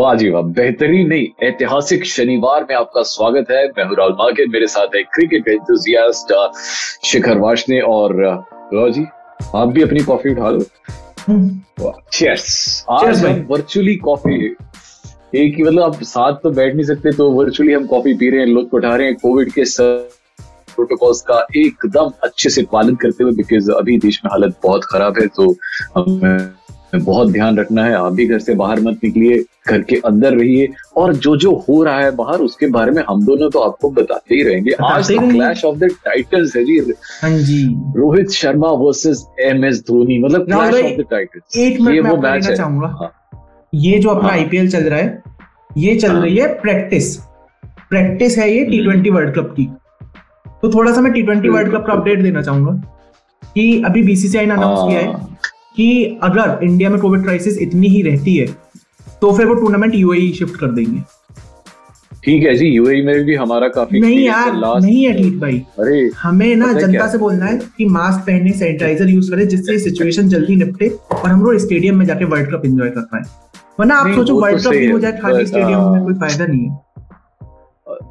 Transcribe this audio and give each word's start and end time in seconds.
वाह 0.00 0.14
जी 0.14 0.28
वाह 0.30 0.42
बेहतरीन 0.56 1.08
नहीं 1.08 1.46
ऐतिहासिक 1.46 2.04
शनिवार 2.06 2.66
में 2.68 2.74
आपका 2.76 3.02
स्वागत 3.02 3.50
है। 3.50 3.64
मैं 3.68 3.84
हूँ 3.84 3.96
राहुल 3.96 4.12
मार्केट 4.18 4.48
मेरे 4.50 4.66
साथ 4.66 4.94
है 4.96 5.02
क्रिकेट 5.14 5.48
एंथुजियास्ट 5.48 6.32
शिखर 7.06 7.38
वाशने 7.38 7.80
और 7.86 8.14
राव 8.16 8.90
जी 8.90 9.04
आप 9.54 9.68
भी 9.68 9.82
अपनी 9.82 10.00
कॉफ़ी 10.04 10.30
उठा 10.30 10.50
लो। 10.50 11.92
चेयर्स 12.12 12.84
आज 12.90 13.24
हम 13.24 13.44
वर्चुअली 13.50 13.96
कॉफ़ी 13.96 14.36
एक 15.34 15.56
ही 15.56 15.62
मतलब 15.62 15.82
आप 15.82 16.02
साथ 16.02 16.40
तो 16.42 16.50
बैठ 16.50 16.74
नहीं 16.74 16.86
सकते 16.86 17.12
तो 17.12 17.30
वर्चुअली 17.32 17.72
हम 17.72 17.86
कॉफ़ी 17.86 18.14
पी 18.14 18.30
रहे 18.30 18.40
हैं 18.40 18.46
लुत्फ 18.46 18.74
उठा 18.74 18.94
रहे 18.94 19.06
हैं। 19.06 19.16
कोविड 19.16 19.52
के 19.58 19.64
प्रोटोकॉल्स 20.72 21.20
का 21.30 21.46
एकदम 21.56 22.10
अच्छे 22.22 22.50
से 22.50 22.62
पालन 22.72 22.94
करते 22.94 23.24
हुए 23.24 23.32
बिकॉज़ 23.34 23.70
अभी 23.72 23.98
देश 23.98 24.20
में 24.24 24.30
हालत 24.30 24.56
बहुत 24.62 24.84
खराब 24.84 25.18
है 25.20 25.26
तो 25.36 25.50
हमें 25.96 26.59
बहुत 26.94 27.30
ध्यान 27.32 27.56
रखना 27.58 27.84
है। 27.84 27.94
आप 27.94 28.12
भी 28.12 28.26
घर 28.26 28.38
से 28.38 28.54
बाहर 28.54 28.80
मत 28.80 29.00
निकलिए 29.04 29.38
घर 29.68 29.82
के 29.82 29.96
अंदर 30.06 30.34
रहिए। 30.34 30.68
और 30.96 31.14
जो 31.16 31.36
जो 31.36 31.52
हो 31.68 31.82
रहा 31.84 32.00
है 32.00 32.10
बाहर 32.16 32.40
उसके 32.40 32.66
बारे 32.68 32.92
में 32.92 33.02
हम 33.08 33.24
दोनों 33.24 33.50
तो 33.50 33.60
आपको 33.60 33.90
बताते 33.90 34.34
ही 34.34 34.42
रहेंगे। 34.42 34.72
आज 34.84 35.10
तो 35.10 35.28
क्लैश 35.30 35.64
ऑफ़ 35.64 35.78
द 35.78 35.90
टाइटल्स 36.04 36.56
है 36.56 36.64
जी। 36.64 36.78
हाँ 37.22 37.30
जी। 37.30 37.62
Rohit 37.96 38.30
Sharma 38.30 38.70
versus 38.78 39.24
M 39.40 39.64
S 39.64 39.82
Dhoni 39.88 40.18
मतलब 40.18 40.44
क्लैश 40.46 40.84
ऑफ़ 40.84 41.00
द 41.00 41.06
टाइटल्स 41.10 41.56
एक 41.58 41.80
मिनट 41.80 41.94
ये 41.94 42.02
मैं 42.02 42.10
वो 42.10 42.16
मैच 42.18 42.46
है। 42.46 42.56
चाहूँगा। 42.56 42.88
हाँ, 42.90 43.12
ये 43.72 43.98
जो 43.98 44.10
अपना 44.10 44.28
हाँ। 44.28 44.36
आईपीएल 44.38 44.70
चल 44.70 44.84
रहा 44.84 44.98
है 44.98 45.22
ये 45.78 45.94
चल 45.96 46.10
हाँ। 46.10 46.22
रही 46.22 46.36
है 46.36 46.46
प्रैक्टिस 46.60 47.16
प्रैक्टिस 47.90 48.38
है 48.38 48.50
ये 48.52 48.64
टी। 48.64 48.82
ट्वेंटी 48.84 49.10
वर्ल्ड 49.10 49.34
कप 49.34 49.54
की। 49.56 49.68
तो 50.62 50.70
थोड़ा 50.72 50.92
सा 50.92 51.00
मैं 51.00 51.12
टी 51.12 51.22
ट्वेंटी 51.22 51.48
वर्ल्ड 51.48 51.72
कप 51.72 51.84
का 51.86 51.92
अपडेट 51.92 52.22
देना 52.22 52.42
चाहूँगा 52.42 52.72
कि 53.54 53.82
अभी 53.86 54.02
बीसीसीआई 54.02 54.46
ने 54.46 54.52
अनाउंस 54.52 54.88
किया 54.88 55.00
है। 55.00 55.06
हाँ, 55.06 55.29
कि 55.76 56.18
अगर 56.22 56.58
इंडिया 56.64 56.90
में 56.90 57.00
कोविड 57.00 57.22
क्राइसिस 57.22 57.58
इतनी 57.58 57.88
ही 57.88 58.02
रहती 58.02 58.36
है 58.36 58.46
तो 59.22 59.32
फिर 59.36 59.46
वो 59.46 59.54
टूर्नामेंट 59.54 59.94
यूएई 59.94 60.32
शिफ्ट 60.32 60.56
कर 60.60 60.70
देंगे। 60.72 61.00
ठीक 62.24 62.42
है 62.42 62.54
जी 62.54 62.66
यूएई 62.66 63.02
में 63.02 63.24
भी 63.24 63.34
हमारा 63.34 63.68
काफ़ी 63.68 64.00
नहीं 64.00 64.18
यार 64.18 64.52
नहीं 64.54 65.04
है 65.04 65.12
ठीक 65.16 65.38
भाई। 65.40 65.58
अरे 65.78 66.10
हमें 66.22 66.54
ना 66.56 66.72
जनता 66.72 67.06
से 67.08 67.18
बोलना 67.18 67.46
है 67.46 67.56
कि 67.78 67.84
मास्क 67.86 68.20
पहने 68.26 68.52
सैनिटाइजर 68.52 69.08
यूज़ 69.10 69.30
करें 69.30 69.46
जिससे 69.48 69.78
सिचुएशन 69.78 70.28
जल्दी 70.34 70.56
निपटे 70.56 70.88
और 70.88 71.28
हम 71.30 71.44
लोग 71.44 71.58
स्टेडियम 71.58 71.96
में 71.98 72.04
जाके 72.06 72.24
वर्ल्ड 72.24 72.50
कप 72.54 72.66
एंजॉय 72.66 72.90
कर 72.90 73.00
पाए। 73.12 73.22
वरना 73.80 73.94
आप 73.94 74.14
सोचो 74.14 74.24
तो 74.24 74.40
वर्ल्ड 74.40 74.62
कप 74.64 74.70
भी 74.70 74.90
हो 74.90 74.98
जाए 74.98 75.18
खाली 75.22 75.46
स्टेडियम 75.46 75.92
में 75.92 76.02
कोई 76.04 76.14
फ़ायदा 76.14 76.46
नहीं 76.46 76.68
है। 76.68 76.76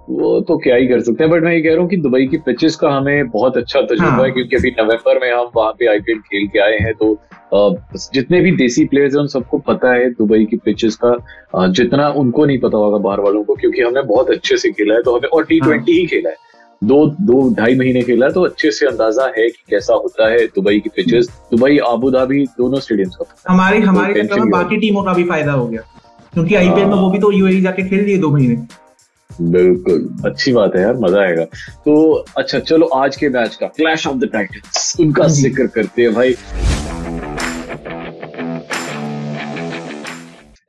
वो 0.09 0.39
तो 0.41 0.57
क्या 0.57 0.75
ही 0.75 0.87
कर 0.87 0.99
सकते 0.99 1.23
हैं 1.23 1.31
बट 1.31 1.43
मैं 1.43 1.53
ये 1.53 1.61
कह 1.61 1.69
रहा 1.69 1.81
हूँ 1.81 1.89
कि 1.89 1.97
दुबई 1.97 2.25
की 2.27 2.37
पिचेस 2.37 2.75
का 2.75 2.89
हमें 2.89 3.29
बहुत 3.29 3.57
अच्छा 3.57 3.81
तजुर्बा 3.81 4.07
हाँ। 4.07 4.23
है 4.23 4.31
क्योंकि 4.31 4.55
अभी 4.55 4.69
नवंबर 4.79 5.19
में 5.19 5.31
हम 5.31 5.49
वहाँ 5.55 5.71
पे 5.71 5.87
आईपीएल 5.87 6.19
खेल 6.19 6.47
के 6.47 6.59
आए 6.59 6.77
हैं 6.77 6.93
तो 6.93 7.17
जितने 8.13 8.39
भी 8.41 8.51
देसी 8.51 8.85
प्लेयर्स 8.85 9.13
हैं 9.13 9.21
उन 9.21 9.27
सबको 9.27 9.57
पता 9.57 9.93
है 9.93 10.09
दुबई 10.09 10.45
की 10.45 10.57
पिचेस 10.57 10.97
का 11.03 11.67
जितना 11.69 12.09
उनको 12.17 12.45
नहीं 12.45 12.59
पता 12.59 12.77
होगा 12.77 12.97
बाहर 12.97 13.19
वालों 13.19 13.43
को 13.43 13.55
क्योंकि 13.55 13.81
हमने 13.81 14.01
बहुत 14.01 14.29
अच्छे 14.29 14.57
से 14.57 14.71
खेला 14.71 14.95
है 14.95 15.01
तो 15.01 15.15
हमें 15.17 15.29
और 15.29 15.45
टी 15.45 15.59
हाँ। 15.59 15.69
ट्वेंटी 15.69 15.99
ही 15.99 16.05
खेला 16.05 16.29
है 16.29 16.47
दो 16.83 17.05
दो 17.21 17.53
ढाई 17.55 17.75
महीने 17.75 18.01
खेला 18.01 18.25
है 18.25 18.33
तो 18.33 18.43
अच्छे 18.45 18.71
से 18.71 18.85
अंदाज़ा 18.85 19.25
है 19.37 19.47
कि 19.49 19.63
कैसा 19.69 19.93
होता 19.93 20.29
है 20.29 20.45
दुबई 20.47 20.79
की 20.79 20.89
पिचेस 20.89 21.29
दुबई 21.51 21.77
आबू 21.87 22.11
धाबी 22.11 22.45
दोनों 22.57 22.79
स्टेडियम 22.79 23.09
का 23.09 23.25
है। 23.29 23.53
हमारी 23.53 23.81
हमारी 23.81 24.13
में 24.13 24.23
नहीं 24.23 24.49
बाकी 24.49 24.77
टीमों 24.77 25.03
का 25.03 25.13
भी 25.13 25.23
फ़ायदा 25.23 25.51
हो 25.51 25.67
गया 25.67 25.81
क्योंकि 26.33 26.55
आईपीएल 26.55 26.85
में 26.85 26.93
हाँ। 26.93 27.01
वो 27.01 27.09
भी 27.09 27.19
तो 27.19 27.31
यूएई 27.31 27.61
जाके 27.61 27.89
खेल 27.89 28.03
लिए 28.05 28.17
दो 28.17 28.29
महीने 28.29 28.55
बिल्कुल। 29.31 30.07
अच्छी 30.25 30.51
बात 30.53 30.75
है 30.75 30.81
यार 30.81 30.95
मज़ा 30.99 31.21
आएगा। 31.21 31.43
तो 31.85 32.11
अच्छा 32.37 32.59
चलो 32.59 32.85
आज 32.95 33.15
के 33.15 33.29
मैच 33.29 33.55
का 33.55 33.67
क्लैश 33.75 34.07
ऑफ़ 34.07 34.17
द 34.17 34.29
टाइटन्स 34.33 34.95
उनका 34.99 35.27
ज़िक्र 35.27 35.67
करते 35.75 36.01
हैं 36.01 36.13
भाई। 36.13 36.35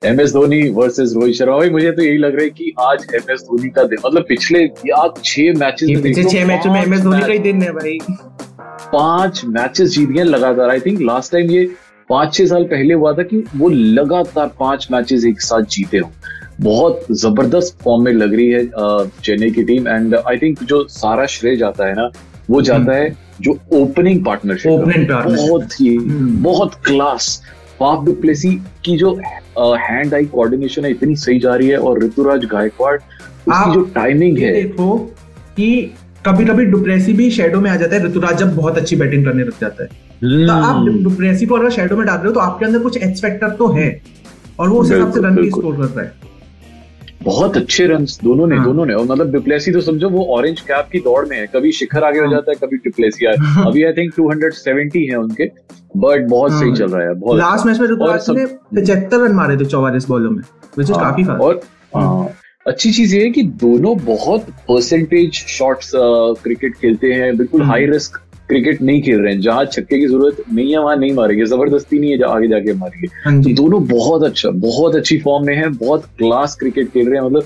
M 0.03 0.21
S 0.21 0.33
Dhoni 0.33 0.69
versus 0.71 1.13
Rohit 1.17 1.35
Sharma 1.37 1.57
भाई 1.59 1.71
मुझे 1.71 1.91
तो 1.93 2.03
यही 2.03 2.19
लग 2.19 2.35
रहा 2.35 2.43
है 2.43 2.51
कि 2.51 2.73
आज 2.81 3.07
एम 3.15 3.33
एस 3.33 3.41
धोनी 3.43 3.71
का 3.71 3.83
दिन 3.85 3.99
मतलब 4.07 4.25
पिछले 4.29 4.65
आप 4.97 5.15
छह 5.25 5.53
मैचेस 5.59 5.89
में 5.89 6.03
पिछले 6.03 6.25
छह 6.25 6.47
मैचों 6.47 6.73
में 6.73 6.83
एम 6.83 6.95
एस 6.95 7.01
धोनी 7.01 7.21
का 7.21 7.33
ही 7.33 7.39
दिन 7.39 7.63
है 7.63 7.73
भाई। 7.73 7.99
पाँच 8.93 9.45
मैचेस 9.47 9.91
जीत 9.91 10.09
गए 10.11 10.23
लगातार। 10.25 10.71
आई 10.71 10.81
थिंक 10.81 11.01
लास्ट 11.03 11.33
टाइम 11.33 11.51
ये 11.51 11.65
पाँच 12.11 12.35
छह 12.35 12.47
साल 12.47 12.65
पहले 12.67 12.95
हुआ 12.95 13.13
था 13.13 13.23
कि 13.23 13.45
वो 13.57 13.69
लगातार 13.69 14.51
पाँच 14.61 14.87
मैचेस 14.93 15.25
एक 15.25 15.41
साथ 15.41 15.63
जीते 15.71 15.99
हो। 15.99 16.11
बहुत 16.61 17.07
ज़बरदस्त 17.13 17.77
फॉर्म 17.83 18.05
में 18.05 18.13
लग 18.13 18.35
रही 18.35 18.49
है 18.49 18.65
चेन्नई 19.23 19.51
की 19.51 19.63
टीम 19.65 19.89
एंड 19.89 20.15
आई 20.17 20.39
थिंक 20.39 20.63
जो 20.65 20.83
सारा 20.91 21.27
श्रेय 21.29 21.57
जाता 21.57 21.87
है 21.87 21.95
ना 21.95 22.11
वो 22.51 22.61
जाता 22.63 22.93
है 22.93 23.17
जो 23.41 23.59
ओपनिंग 23.75 24.25
पार्टनरशिप 24.25 24.73
बहुत 25.27 25.81
ही 25.81 25.95
हम्म। 25.97 26.43
बहुत 26.43 26.75
क्लास 26.87 27.43
पाक 27.81 28.05
डुप्लेसी 28.05 28.51
की 28.85 28.97
जो 28.99 29.15
हैंड 29.59 30.15
आई 30.15 30.25
कोऑर्डिनेशन 30.27 30.85
है 30.85 30.91
इतनी 30.91 31.17
सही 31.17 31.39
जा 31.41 31.55
रही 31.55 31.69
है 31.69 31.77
और 31.79 32.03
ऋतुराज 32.05 32.45
गायकवाड़ 32.45 32.97
उसकी 32.97 33.53
आप 33.53 33.73
जो 33.75 33.83
टाइमिंग 33.95 34.39
है। 34.39 34.53
देखो 34.53 34.97
कि 35.57 35.71
कभी 36.27 36.45
कभी 36.45 36.65
डुप्रेसी 36.67 37.13
भी 37.13 37.31
शेडो 37.31 37.61
में 37.61 37.71
आ 37.71 37.77
जाता 37.77 37.97
है 37.97 38.05
ऋतुराज 38.07 38.39
जब 38.39 38.55
बहुत 38.57 38.79
अच्छी 38.79 38.97
बैटिंग 38.97 39.25
करने 39.25 39.45
लग 39.45 39.61
जाता 39.61 39.83
है। 39.83 39.89
तो 40.21 40.53
आप 40.53 40.77
हम्म। 40.77 41.03
डुप्रेसी 41.05 41.47
को 41.47 41.55
अगर 41.55 41.71
शेडो 41.71 41.97
में 41.97 42.07
डाल 42.07 42.17
रहे 42.17 42.27
हो 42.27 42.33
तो 42.33 42.41
आपके 42.41 42.65
अंदर 42.65 42.79
कुछ 42.79 42.97
एक्स 42.99 43.23
फैक्टर 43.23 43.51
तो 43.59 43.69
है 43.73 43.91
और 44.59 44.69
वो 44.69 44.81
उस 44.81 44.91
हिसाब 44.93 45.13
से 45.13 45.21
रन 45.21 45.37
भी 45.37 45.51
स्कोर 45.51 45.77
कर 45.77 45.83
रहा 45.85 46.01
है। 46.01 46.13
बहुत 47.21 47.57
अच्छे 47.57 47.87
रन 47.87 48.05
दोनों 48.25 48.47
ने 48.47 48.57
हाँ। 48.57 48.65
दोनों 48.65 48.85
ने 48.87 48.95
और 48.95 49.05
मतलब 49.05 49.33
डिप्लेसी 49.33 49.73
तो 49.73 49.81
समझो 49.81 50.09
वो 50.11 50.25
ऑरेंज 50.37 50.61
कैप 50.61 50.89
की 50.93 50.99
दौड़ 50.99 51.25
में 51.29 51.37
है 51.37 51.47
कभी 51.47 51.73
शिखर 51.73 52.05
आगे 52.05 52.19
हो 52.19 52.25
हाँ। 52.25 52.33
जाता 52.33 52.53
है 52.53 52.57
कभी 52.57 52.77
डिप्लेसी 52.77 53.27
आए 53.27 53.37
हाँ। 53.37 53.67
अभी 53.67 53.83
आई 53.85 53.93
थिंक 53.93 54.15
270 54.15 55.11
है 55.11 55.17
उनके 55.17 55.47
बट 55.97 56.29
बहुत 56.29 56.53
सही 56.53 56.69
हाँ। 56.69 56.77
चल 56.77 56.87
रहा 56.87 57.03
है 57.03 57.15
बहुत 57.15 57.39
लास्ट 57.39 57.67
मैच 57.67 57.81
में 57.81 57.87
ऋतुराज 57.89 58.31
ने 58.31 58.47
पचहत्तर 58.47 59.21
रन 59.21 59.33
मारे 59.33 59.57
थे 59.57 59.65
चौवालीस 59.65 60.09
बॉलों 60.09 60.31
में 60.31 60.43
विच 60.79 60.91
इज़ 60.91 60.93
हाँ, 60.93 61.03
काफ़ी 61.03 61.25
फास्ट 61.25 61.41
और 61.41 61.61
हाँ, 61.97 62.29
अच्छी 62.67 62.93
चीज़ 62.93 63.15
ये 63.17 63.23
है 63.23 63.31
कि 63.31 63.43
दोनों 63.61 63.97
बहुत 64.07 64.47
परसेंटेज 64.69 65.45
शॉट्स 65.49 65.91
क्रिकेट 65.95 66.75
खेलते 66.75 67.13
हैं 67.13 67.37
बिल्कुल। 67.37 67.63
हाई 67.63 67.87
रिस्क 67.87 68.21
क्रिकेट 68.51 68.83
नहीं 68.83 69.03
खेल 69.03 69.21
रहे 69.21 69.35
हैं। 69.35 69.41
जहाँ 69.41 69.65
छक्के 69.65 69.99
की 69.99 70.07
ज़रूरत 70.07 70.43
नहीं 70.53 70.73
है 70.73 70.79
वहाँ 70.79 70.97
नहीं 70.97 71.13
मारेंगे। 71.13 71.47
ज़बरदस्ती 71.47 71.99
नहीं 71.99 72.11
है 72.11 72.19
जा- 72.19 72.31
आगे 72.31 72.49
जाके 72.49 72.75
मारेंगे। 72.75 73.09
हाँ 73.25 73.43
तो 73.43 73.51
दोनों 73.51 73.85
बहुत 73.87 74.25
अच्छा 74.25 74.51
बहुत 74.51 74.97
अच्छी 74.97 75.19
फॉर्म 75.19 75.47
में 75.47 75.57
है 75.57 75.69
बहुत 75.69 76.05
क्लास 76.19 76.57
क्रिकेट 76.57 76.89
खेल 76.89 77.09
रहे 77.09 77.21
हैं। 77.21 77.27
मतलब 77.27 77.45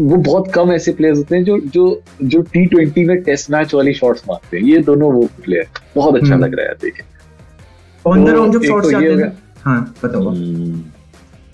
वो 0.00 0.16
बहुत 0.16 0.52
कम 0.54 0.72
ऐसे 0.72 0.92
प्लेयर्स 0.92 1.18
होते 1.18 1.36
हैं 1.36 1.44
जो 1.44 1.58
जो 1.58 2.02
जो 2.22 2.40
टी 2.42 2.66
ट्वेंटी 2.66 3.04
में 3.04 3.22
टेस्ट 3.22 3.50
मैच 3.50 3.74
वाली 3.74 3.92
शॉट्स 3.92 4.22
मारते 4.28 4.56
हैं। 4.56 4.64
ये 4.64 4.78
दोनों 4.78 5.12
वो 5.12 5.28
प्लेयर 5.44 5.66
बहुत 5.96 6.14
अच्छा 6.14 6.34
हम्म। 6.34 6.44
लग 6.44 6.54
रहा 6.54 6.66
है 6.66 6.74
देखे। 6.74 7.02
ऑन 8.06 8.24
द 8.24 8.26
तो 8.26 8.32
राउंड 8.32 8.52
जब 8.52 8.62
एक 8.62 8.68
शॉट्स 8.68 8.92
तो 8.92 9.02
ये 9.02 9.12
हैं। 9.14 9.38
हाँ 9.64 9.94
बताओ। 10.04 10.28
हम्म, 10.28 10.80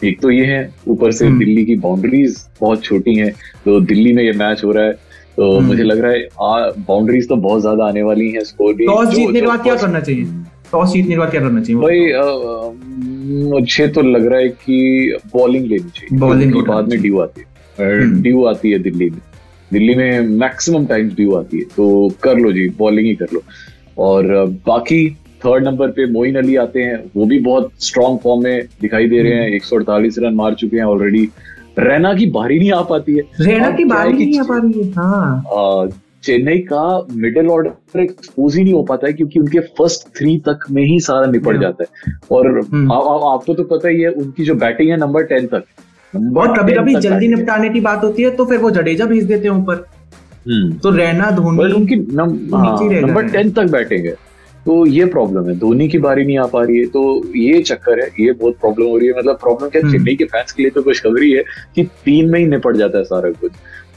एक 0.05 0.21
तो 0.21 0.31
ये 0.31 0.45
है 0.45 0.75
ऊपर 0.89 1.13
से 1.13 1.27
हम्म। 1.27 1.39
दिल्ली 1.39 1.65
की 1.65 1.77
बाउंड्रीज 1.77 2.47
बहुत 2.61 2.83
छोटी 2.83 3.15
हैं। 3.15 3.33
तो 3.65 3.81
दिल्ली 3.81 4.13
में 4.13 4.25
ये 4.25 4.33
मैच 4.33 4.65
हो 4.65 4.73
रहा 4.73 4.85
है। 4.85 5.06
तो 5.37 5.53
हम्म। 5.57 5.67
मुझे 5.67 5.83
लग 5.83 5.99
रहा 6.01 6.13
है 6.13 6.71
बाउंड्रीज 6.81 7.29
तो 7.29 7.37
बहुत 7.37 7.61
ज़्यादा 7.61 7.85
आने 7.85 8.03
वाली 8.03 8.31
हैं 8.31 8.45
स्कोर 8.45 8.75
भी 8.75 8.87
टॉस 8.87 9.09
जीतने 9.09 9.41
के 9.41 9.47
बाद 9.47 9.63
क्या 9.63 9.75
करना 9.77 10.01
चाहिए? 10.01 10.25
टॉस 10.73 10.93
जीतने 10.93 11.11
के 11.11 11.19
बाद 11.19 11.31
क्या 11.31 11.41
करना 11.41 11.61
चाहिए? 11.61 11.83
भाई 11.83 13.51
मुझे 13.51 13.89
तो 13.89 14.03
लग 14.03 14.27
रहा 14.27 14.41
है 14.41 14.49
कि 14.49 15.17
बॉलिंग 15.33 15.67
लेनी 15.67 15.91
चाहिए। 15.91 16.19
क्योंकि 16.19 16.51
को 16.51 16.63
बाद 16.63 16.89
में 16.89 17.01
ड्यू 17.03 17.21
आती 17.21 17.41
है। 17.41 18.03
हम्म। 18.03 18.23
ड्यू 18.23 18.45
आती 18.45 18.71
है 18.71 18.79
दिल्ली 18.79 19.11
में। 19.11 19.21
दिल्ली 19.71 19.95
में 19.95 20.21
मैक्सिमम 20.39 20.87
टाइम्स 20.87 21.15
ड्यू 21.15 21.35
आती 21.35 21.59
है। 21.59 21.65
तो 21.77 22.13
कर 22.23 22.39
लो 22.39 22.53
जी 22.53 22.69
बॉलिंग 22.79 23.07
ही 23.07 23.15
कर 23.15 23.33
लो। 23.33 23.43
और 23.99 24.27
बाकी 24.67 25.09
थर्ड 25.45 25.65
नंबर 25.65 25.89
पे 25.89 26.07
मोइन 26.13 26.37
अली 26.37 26.57
आते 26.57 26.83
हैं। 26.83 27.03
वो 27.17 27.25
भी 27.27 27.39
बहुत 27.39 27.71
स्ट्रांग 27.81 28.19
फॉर्म 28.19 28.43
में 28.43 28.67
दिखाई 28.81 29.09
दे 29.09 29.23
रहे 29.23 29.33
हम्म। 29.33 29.43
हैं 29.43 29.51
एक 29.51 29.65
सौ 29.65 29.77
अड़तालीस 29.77 30.19
रन 30.19 30.35
मार 30.35 30.55
चुके 30.55 30.77
हैं 30.77 30.85
ऑलरेडी 30.85 31.29
रैना 31.79 32.13
की 32.15 32.27
बारी 32.31 32.59
नहीं 32.59 32.73
आ 32.73 32.81
पाती 32.85 33.17
है। 33.17 33.23
रैना 33.41 33.71
की 33.71 33.85
बारी 33.85 34.13
नहीं 34.15 34.41
आ 34.41 34.43
पा 34.45 34.57
रही 34.57 34.81
है। 34.81 34.91
हाँ 34.93 35.89
चेन्नई 36.25 36.59
का 36.69 37.07
मिडिल 37.15 37.49
ऑर्डर 37.49 38.01
एक्सपोज 38.01 38.57
ही 38.57 38.63
नहीं 38.63 38.73
हो 38.75 38.83
पाता 38.83 39.07
है 39.07 39.13
क्योंकि 39.13 39.41
उनके 39.41 39.61
फ़र्स्ट 39.79 40.07
थ्री 40.19 40.37
तक 40.47 40.65
में 40.71 40.83
ही 40.83 40.99
सारा 41.01 41.27
निपट 41.31 41.61
जाता 41.61 41.85
है। 41.85 42.15
और 42.31 42.49
आ, 42.49 42.97
आपको 43.33 43.55
तो 43.55 43.65
पता 43.67 43.89
ही 43.89 44.01
है 44.01 44.11
उनकी 44.13 44.45
जो 44.45 44.55
बैटिंग 44.55 44.91
है 44.91 44.97
नंबर 44.97 45.23
टेन 45.25 45.47
तक। 45.47 45.65
और 46.39 46.57
कभी 46.59 46.73
कभी 46.73 46.95
जल्दी 46.97 47.29
निपटाने 47.29 47.69
की 47.69 47.81
बात 47.81 48.05
होती 48.05 48.23
है 48.23 48.31
तो 48.37 48.45
फिर 48.45 48.59
वो 48.59 48.71
जडेजा 48.71 49.05
भेज 49.05 49.25
देते 49.25 49.49
हैं 49.49 49.55
ऊपर। 49.55 49.87
हम्म 50.47 50.73
तो 50.73 50.91
रैना 50.91 51.31
धोनी 51.31 51.73
उनकी 51.73 51.95
ही 51.95 53.01
नंबर 53.01 53.29
टेन 53.29 53.51
तक 53.51 53.71
बैठेंगे 53.71 54.15
तो 54.67 54.87
ये 54.87 55.07
प्रॉब्लम 55.07 55.49
है। 55.49 55.59
धोनी 55.59 55.89
की 55.89 55.99
बारी 55.99 56.25
नहीं 56.25 56.39
आ 56.39 56.47
पा 56.47 56.63
रही 56.65 56.79
है। 56.79 56.87
तो 56.87 57.23
ये 57.37 57.63
चक्कर 57.63 58.01
है 58.01 58.11
ये 58.21 58.33
बहुत 58.33 58.55
प्रॉब्लम 58.55 58.87
हो 58.87 58.99
रही 58.99 59.09
है। 59.09 59.15
मतलब 59.19 59.37
प्रॉब्लम 59.37 59.69
क्या 59.69 59.83
हम्म। 59.83 59.93
चेन्नई 59.93 60.17
के 60.17 60.25
फैंस 60.25 60.53
के 60.53 60.63
लिए 60.63 60.71
तो 60.71 60.83
खुशखबरी 60.83 61.31
है 61.33 61.45
कि 61.75 61.85
तीन 61.85 62.31
में 62.31 62.41
ही 62.41 62.47
निपट 62.47 62.77
जाता 62.77 62.99
है 62.99 63.05
सारा 63.05 63.31
कुछ। 63.31 63.53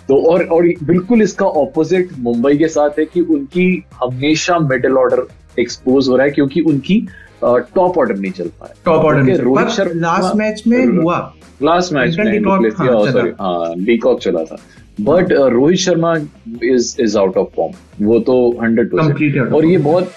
तो 0.07 0.31
और 0.31 0.44
और 0.44 0.63
बिल्कुल 0.83 1.21
इसका 1.21 1.45
ऑपोजिट 1.45 2.10
मुंबई 2.19 2.57
के 2.57 2.68
साथ 2.68 2.89
है 3.00 3.06
कि 3.06 3.21
उनकी 3.21 3.83
हमेशा 4.04 4.60
मिडिल 4.60 4.98
ऑर्डर 4.98 5.27
एक्सपोज 5.60 6.07
हो 6.10 6.16
रहा 6.16 6.25
है 6.25 6.31
क्योंकि 6.31 6.62
उनकी 6.62 7.07
टॉप 7.44 7.98
ऑर्डर 7.98 8.16
नहीं 8.16 8.31
चल 8.31 8.48
पाया 8.48 8.75
top 8.86 9.06
order 9.06 9.36
Rohit 9.38 9.68
Sharma- 9.68 9.95
last 9.95 10.36
match 10.36 10.63
में 10.68 10.86
हुआ। 10.86 11.33
लास्ट 11.63 11.94
मैच 11.94 12.18
में 12.18 12.39
Duplessis- 12.39 12.80
हाँ, 12.80 13.12
चला। 13.12 13.74
डीकॉक 13.77 14.21
चला 14.21 14.44
था। 14.44 14.57
But 15.01 15.31
Rohit 15.31 15.77
Sharma 15.77 16.18
is 16.63 17.01
is 17.01 17.18
out 17.18 17.38
of 17.38 17.48
form 17.56 18.06
वो 18.06 18.19
तो 18.19 18.57
हंड्रेड 18.63 18.89
of 18.89 19.54
और 19.54 19.66
ये 19.66 19.77
बहुत 19.77 20.10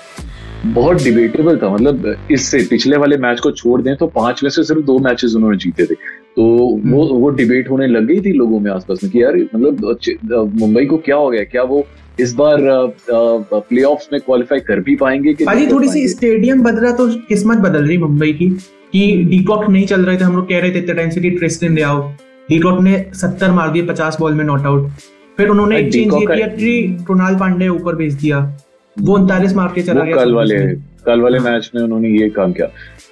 बहुत 0.64 1.02
डिबेटेबल 1.02 1.56
था। 1.56 1.68
मतलब 1.68 2.26
इससे 2.30 2.58
पिछले 2.70 2.96
वाले 2.96 3.16
मैच 3.18 3.40
को 3.40 3.50
छोड़ 3.52 3.80
दें 3.82 3.94
तो 3.96 4.06
पाँच 4.08 4.42
में 4.42 4.50
से 4.50 4.62
सिर्फ़ 4.64 4.82
दो 4.82 4.98
मैचेस 4.98 5.34
उन्होंने 5.36 5.56
जीते 5.56 5.84
थे। 5.84 5.94
तो 6.36 6.42
वो 6.86 7.06
वो 7.14 7.30
डिबेट 7.30 7.70
होने 7.70 7.86
लग 7.86 8.06
गई 8.06 8.20
थी 8.20 8.32
लोगों 8.32 8.60
में 8.60 8.70
आसपास 8.70 9.00
में 9.02 9.10
कि 9.12 9.22
यार 9.22 9.36
मतलब 9.54 10.52
मुंबई 10.54 10.84
को 10.86 10.96
क्या 10.98 11.16
हो 11.16 11.28
गया? 11.30 11.44
क्या 11.44 11.62
वो 11.64 11.84
इस 12.18 12.34
बार 12.34 12.58
प्लेऑफ्स 13.10 14.08
में 14.12 14.20
क्वालिफाई 14.20 14.60
कर 14.60 14.80
भी 14.80 14.96
पाएँगे 14.96 15.34
कि 15.34 15.44
भाजी 15.44 15.66
थोड़ी 15.66 15.88
सी? 15.88 16.06
स्टेडियम 16.08 16.62
बदला 16.62 16.90
तो 16.92 17.08
किस्मत 17.28 17.58
बदल 17.60 17.86
रही 17.86 17.98
मुंबई 17.98 18.32
की 18.32 18.48
कि 18.92 19.24
डीकॉक 19.24 19.68
नहीं 19.70 19.86
चल 19.86 20.04
रहे 20.04 20.16
थे। 20.16 20.24
हम 20.24 20.36
लोग 20.36 20.48
कह 20.48 20.60
रहे 20.60 20.70
थे 20.70 20.78
इतने 20.78 20.94
टाइम 20.94 21.10
से 21.10 21.20
कि 21.20 21.30
ट्रिस्टन 21.30 21.78
आओ 21.82 22.08
डीकॉक 22.48 22.80
ने 22.82 23.04
सत्तर 23.14 23.50
मार 23.50 23.70
दिए 23.72 23.86
पचास 23.86 24.16
बॉल 24.20 24.34
में 24.34 24.44
नॉट 24.44 24.66
आउट 24.66 24.90
फिर 25.38 25.48
उन्होंने 25.48 25.78
एक 25.78 25.92
चेंज 25.92 26.12
किया 26.14 26.46
कि 26.48 27.04
कृणाल 27.08 27.34
पांडे 27.34 27.68
ऊपर 27.68 27.94
भेज 27.96 28.14
दिया। 28.14 28.40
वो 28.96 29.14
उनतालीस 29.14 29.54
मार 29.54 29.72
के 29.74 29.82
चला 29.82 30.00
वो 30.00 30.06
गया 30.06 30.16
कल 30.16 30.34
वाले 30.34 30.58
कल 31.04 31.20
वाले 31.20 31.38
हाँ। 31.38 31.50
मैच 31.50 31.70
में 31.74 31.82
उन्होंने 31.82 32.08
ये 32.10 32.28
काम 32.30 32.52
किया 32.52 32.66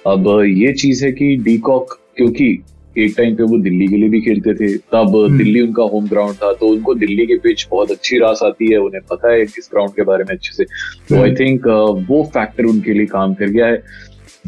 अब 0.07 0.27
ये 0.47 0.73
चीज़ 0.73 1.05
है 1.05 1.11
कि 1.11 1.35
डीकॉक 1.43 1.97
क्योंकि 2.17 2.47
एक 2.95 3.13
टाइम 3.17 3.35
पे 3.35 3.43
वो 3.43 3.57
दिल्ली 3.59 3.87
के 3.87 3.97
लिए 3.97 4.09
भी 4.09 4.19
खेलते 4.21 4.53
थे 4.53 4.75
तब 4.91 5.15
हम्म। 5.15 5.37
दिल्ली 5.37 5.61
उनका 5.61 5.83
होम 5.83 6.07
ग्राउंड 6.07 6.35
था 6.35 6.51
तो 6.53 6.67
उनको 6.67 6.93
दिल्ली 6.95 7.25
की 7.25 7.37
पिच 7.39 7.67
बहुत 7.71 7.91
अच्छी 7.91 8.17
रास 8.19 8.39
आती 8.43 8.71
है 8.71 8.77
उन्हें 8.79 9.01
पता 9.11 9.31
है 9.31 9.41
इस 9.41 9.69
ग्राउंड 9.71 9.91
के 9.91 10.03
बारे 10.03 10.23
में 10.23 10.35
अच्छे 10.35 10.53
से 10.53 10.63
तो 10.63 11.15
आई 11.15 11.21
हम्म। 11.21 11.35
थिंक 11.35 11.67
वो 12.09 12.23
फैक्टर 12.33 12.65
उनके 12.65 12.93
लिए 12.93 13.05
काम 13.07 13.33
कर 13.33 13.49
गया 13.49 13.67
है 13.67 13.83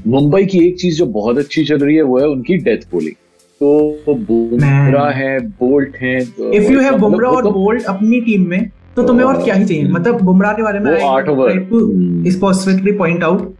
मुंबई 0.07 0.45
की 0.45 0.65
एक 0.67 0.79
चीज़ 0.79 0.97
जो 0.97 1.05
बहुत 1.13 1.37
अच्छी 1.37 1.63
चल 1.65 1.77
रही 1.77 1.95
है 1.95 2.01
वो 2.03 2.19
है 2.19 2.27
उनकी 2.27 2.57
डेथ 2.59 2.87
बॉलिंग 2.93 3.15
तो 3.61 4.13
बुमराह 4.21 5.09
है 5.13 5.39
बोल्ट 5.57 5.95
है 5.97 6.17
इफ़ 6.17 6.71
यू 6.71 6.79
हैव 6.79 6.97
बुमराह 6.99 7.31
और 7.31 7.51
बोल्ट 7.51 7.85
अपनी 7.87 8.19
टीम 8.21 8.47
में 8.49 8.69
तो 8.97 9.03
तुम्हें 9.03 9.25
और 9.25 9.41
क्या 9.43 9.55
ही 9.55 9.65
चाहिए? 9.65 9.87
मतलब 9.89 10.21
बुमराह 10.21 10.53
के 10.53 10.63
बारे 10.63 10.79
में 10.79 10.91
हम्म। 10.91 12.29
स्पेसिफिकली 12.31 12.91
पॉइंट 12.97 13.23
आउट 13.23 13.53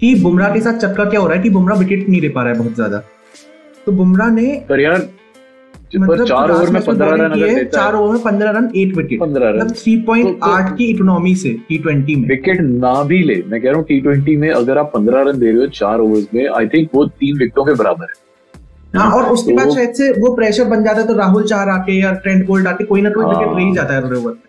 कि 0.00 0.14
बुमराह 0.22 0.52
के 0.54 0.60
साथ 0.60 0.78
चक्कर 0.78 1.08
क्या 1.10 1.20
हो 1.20 1.26
रहा 1.26 1.36
है 1.36 1.42
कि 1.42 1.50
बुमराह 1.50 1.78
विकेट 1.78 2.08
नहीं 2.08 2.20
ले 2.20 2.28
पा 2.28 2.42
रहा 2.42 2.52
है 2.52 2.58
बहुत 2.58 2.74
ज़्यादा। 2.74 2.98
तो 3.86 3.92
बुमराह 3.92 4.30
ने 4.30 4.64
पर 4.68 4.80
यार 4.80 5.08
मतलब 5.96 6.26
चार 6.26 6.50
ओवर 6.50 6.70
में 6.70 6.80
पंद्रह 6.82 7.10
रन 7.10 7.30
अगर 7.32 7.54
देता 7.54 7.76
चार 7.76 7.94
ओवर 7.94 8.12
में 8.12 8.22
पंद्रह 8.22 8.50
रन 8.50 8.70
एट 8.76 8.96
विकेट 8.96 9.20
पंद्रह 9.20 9.50
रन। 9.50 9.68
थ्री 9.72 9.96
पॉइंट 10.06 10.38
आठ 10.44 10.76
की 10.78 10.84
इकोनॉमी 10.84 11.34
से 11.36 11.52
टी 11.68 11.78
ट्वेंटी 11.78 12.16
में। 12.16 12.28
विकेट 12.28 12.60
ना 12.60 12.92
भी 13.04 13.22
ले। 13.24 13.42
मैं 13.46 13.60
कह 13.60 13.68
रहा 13.68 13.76
हूँ 13.76 13.84
टी 13.86 14.00
ट्वेंटी 14.00 14.36
में 14.36 14.50
अगर 14.50 14.78
आप 14.78 14.90
पंद्रह 14.94 15.22
रन 15.22 15.38
दे 15.38 15.50
रहे 15.50 15.60
हो 15.60 15.66
चार 15.74 16.00
ओवर्स 16.00 16.26
में 16.34 16.46
आई 16.48 16.66
थिंक 16.66 16.88
वो 16.94 17.04
तीन 17.06 17.38
विकेटों 17.38 17.64
के 17.64 17.74
बराबर 17.74 18.04
है। 18.04 18.26
हाँ 18.94 19.10
और 19.12 19.32
उसके 19.32 19.50
तो 19.50 19.56
बाद 19.56 19.70
शायद 19.70 19.92
से 19.94 20.10
वो 20.20 20.34
प्रेशर 20.34 20.64
बन 20.64 20.84
जाता 20.84 21.00
है 21.00 21.06
तो 21.06 21.14
राहुल 21.14 21.44
चार 21.46 21.68
आके 21.68 21.98
या 22.00 22.12
ट्रेंड 22.18 22.46
बोल्ट 22.46 22.66
आके 22.66 22.84
कोई 22.84 23.02
ना 23.02 23.10
कोई 23.10 23.24
हाँ। 23.24 23.32
विकेट 23.32 23.56
ले 23.56 23.64
ही 23.64 23.74
जाता 23.74 23.94
है 23.94 24.02
ओवर 24.02 24.32
में। 24.32 24.47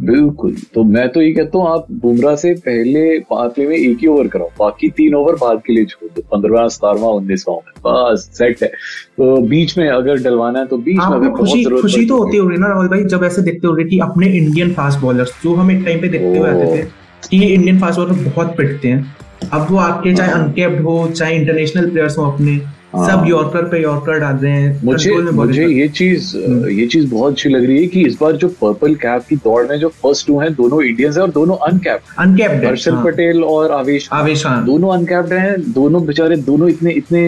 बिल्कुल। 0.00 0.56
तो 0.74 0.84
मैं 0.84 1.08
तो 1.08 1.22
ये 1.22 1.32
कहता 1.32 1.58
हूँ 1.58 1.68
आप 1.68 1.86
बुमराह 1.92 2.36
से 2.36 2.54
पहले 2.54 3.18
प्ले 3.32 3.66
में 3.66 3.76
एक 3.76 3.98
ही 4.00 4.06
ओवर 4.06 4.28
कराओ। 4.28 4.48
बाकी 4.58 4.88
तीन 4.88 5.14
ओवर 5.14 5.34
बाद 5.34 5.62
के 5.66 5.72
लिए 5.72 5.84
छोड़ 5.84 6.10
दो। 6.10 6.22
पंद्रहवा 6.22 6.68
सतारवा 6.68 7.08
उन्नीसवा 7.08 7.54
ओवर 7.54 7.72
बस 7.86 8.30
सेट 8.32 8.62
है। 8.62 8.68
तो 9.16 9.36
बीच 9.36 9.78
में 9.78 9.88
अगर 9.88 10.16
डलवाना 10.16 10.58
है 10.58 10.66
तो 10.66 10.76
बीच 10.76 10.96
में 10.96 11.04
अगर 11.04 11.28
बहुत 11.28 11.40
खुशी 11.40 11.64
ज़रूरत 11.64 11.82
खुशी 11.82 12.06
तो 12.06 12.14
है- 12.14 12.24
होती 12.24 12.36
होगी 12.36 12.56
ना 12.56 12.66
राहुल 12.66 12.88
भाई 12.88 13.04
जब 13.04 13.24
ऐसे 13.24 13.42
देखते 13.42 13.66
होगे 13.66 13.84
कि 13.84 13.98
अपने 13.98 14.26
इंडियन 14.26 14.72
फास्ट 14.72 15.00
बॉलर्स 15.00 15.30
जो 15.44 15.54
हम 15.54 15.70
एक 15.70 15.84
टाइम 15.84 16.00
पे 16.00 16.08
देखते 16.08 16.38
हुए 16.38 16.48
आते 16.48 16.78
थे 16.78 16.86
कि 17.30 17.36
ये 17.36 17.46
इंडियन 17.46 17.80
फास्ट 17.80 18.00
बॉलर 18.00 18.12
बहुत 18.12 18.56
पिटते 18.56 18.88
हैं। 18.88 19.16
अब 19.52 19.66
वो 19.70 19.76
आपके 19.76 20.14
चाहे 20.14 20.32
हाँ। 20.32 20.44
अनकेप्ड 20.44 20.80
हो 20.80 21.06
चाहे 21.10 21.36
इंटरनेशनल 21.36 21.90
प्लेयर्स 21.90 22.18
हो 22.18 22.30
अपने 22.30 22.52
हाँ। 22.52 22.74
सब 22.92 23.24
यॉर्कर 23.26 23.64
पे 23.64 23.80
यॉर्कर 23.82 24.18
डाल 24.18 24.36
रहे 24.36 24.52
हैं 24.52 24.80
मुझे 24.84 25.10
मुझे 25.32 25.66
ये 25.66 25.86
चीज़ 25.90 26.36
हम्म। 26.36 26.68
ये 26.70 26.86
चीज़ 26.86 27.06
बहुत 27.10 27.32
अच्छी 27.32 27.48
लग 27.48 27.64
रही 27.64 27.76
है 27.76 27.86
कि 27.86 28.00
इस 28.06 28.16
बार 28.20 28.36
जो 28.36 28.48
पर्पल 28.62 28.94
कैप 28.94 29.24
की 29.28 29.36
दौड़ 29.36 29.62
में 29.66 29.76
जो 29.78 29.88
फ़र्स्ट 30.02 30.26
टू 30.26 30.38
हैं 30.40 30.52
दोनों 30.54 30.82
इंडियंस 30.82 31.16
हैं 31.16 31.22
और 31.22 31.30
दोनों 31.30 31.56
अनकैप्ड 31.68 32.18
अनकेप्ड 32.18 32.54
है, 32.54 32.66
हर्षल 32.66 32.94
हाँ। 32.94 33.04
पटेल 33.04 33.44
और 33.44 33.72
आवेश 33.72 34.08
आवेश 34.12 34.42
खान 34.44 34.64
दोनों 34.64 34.92
अनकैप्ड 34.94 35.32
हैं 35.32 35.72
दोनों 35.72 36.04
बेचारे 36.06 36.36
दोनों 36.42 36.68
इतने 36.68 36.92
इतने 36.94 37.24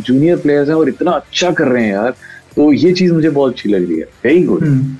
जूनियर 0.00 0.36
प्लेयर्स 0.36 0.68
हैं 0.68 0.76
और 0.76 0.88
इतना 0.88 1.10
अच्छा 1.12 1.50
कर 1.52 1.68
रहे 1.68 1.84
हैं 1.84 1.92
यार 1.92 2.14
तो 2.56 2.72
ये 2.72 2.92
चीज़ 2.92 3.12
मुझे 3.12 3.30
बहुत 3.30 3.52
अच्छी 3.52 3.68
लग 3.68 3.88
रही 3.88 3.98
है 3.98 4.08
वेरी 4.24 4.42
गुड 4.42 4.62
हम्म। 4.62 4.96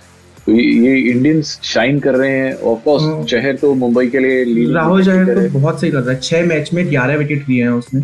तो 0.47 0.53
ये, 0.53 0.97
इंडियंस 1.01 1.59
शाइन 1.65 1.99
कर 2.01 2.15
रहे 2.15 2.31
हैं 2.31 2.55
ऑफ़ 2.55 2.65
हम्म। 2.65 2.81
कोर्स 2.85 3.31
चहर 3.31 3.57
तो 3.57 3.75
मुंबई 3.75 4.07
के 4.07 4.19
लिए 4.19 4.73
राहुल 4.73 5.03
है। 5.03 5.49
तो 5.49 5.59
बहुत 5.59 5.81
सही 5.81 5.91
कर 5.91 5.99
रहा 5.99 6.11
है 6.11 6.21
छह 6.21 6.47
मैच 6.47 6.73
में 6.75 6.89
ग्यारह 6.91 7.17
विकेट 7.17 7.49
लिए 7.49 7.63
हैं 7.63 7.71
उसने 7.73 8.03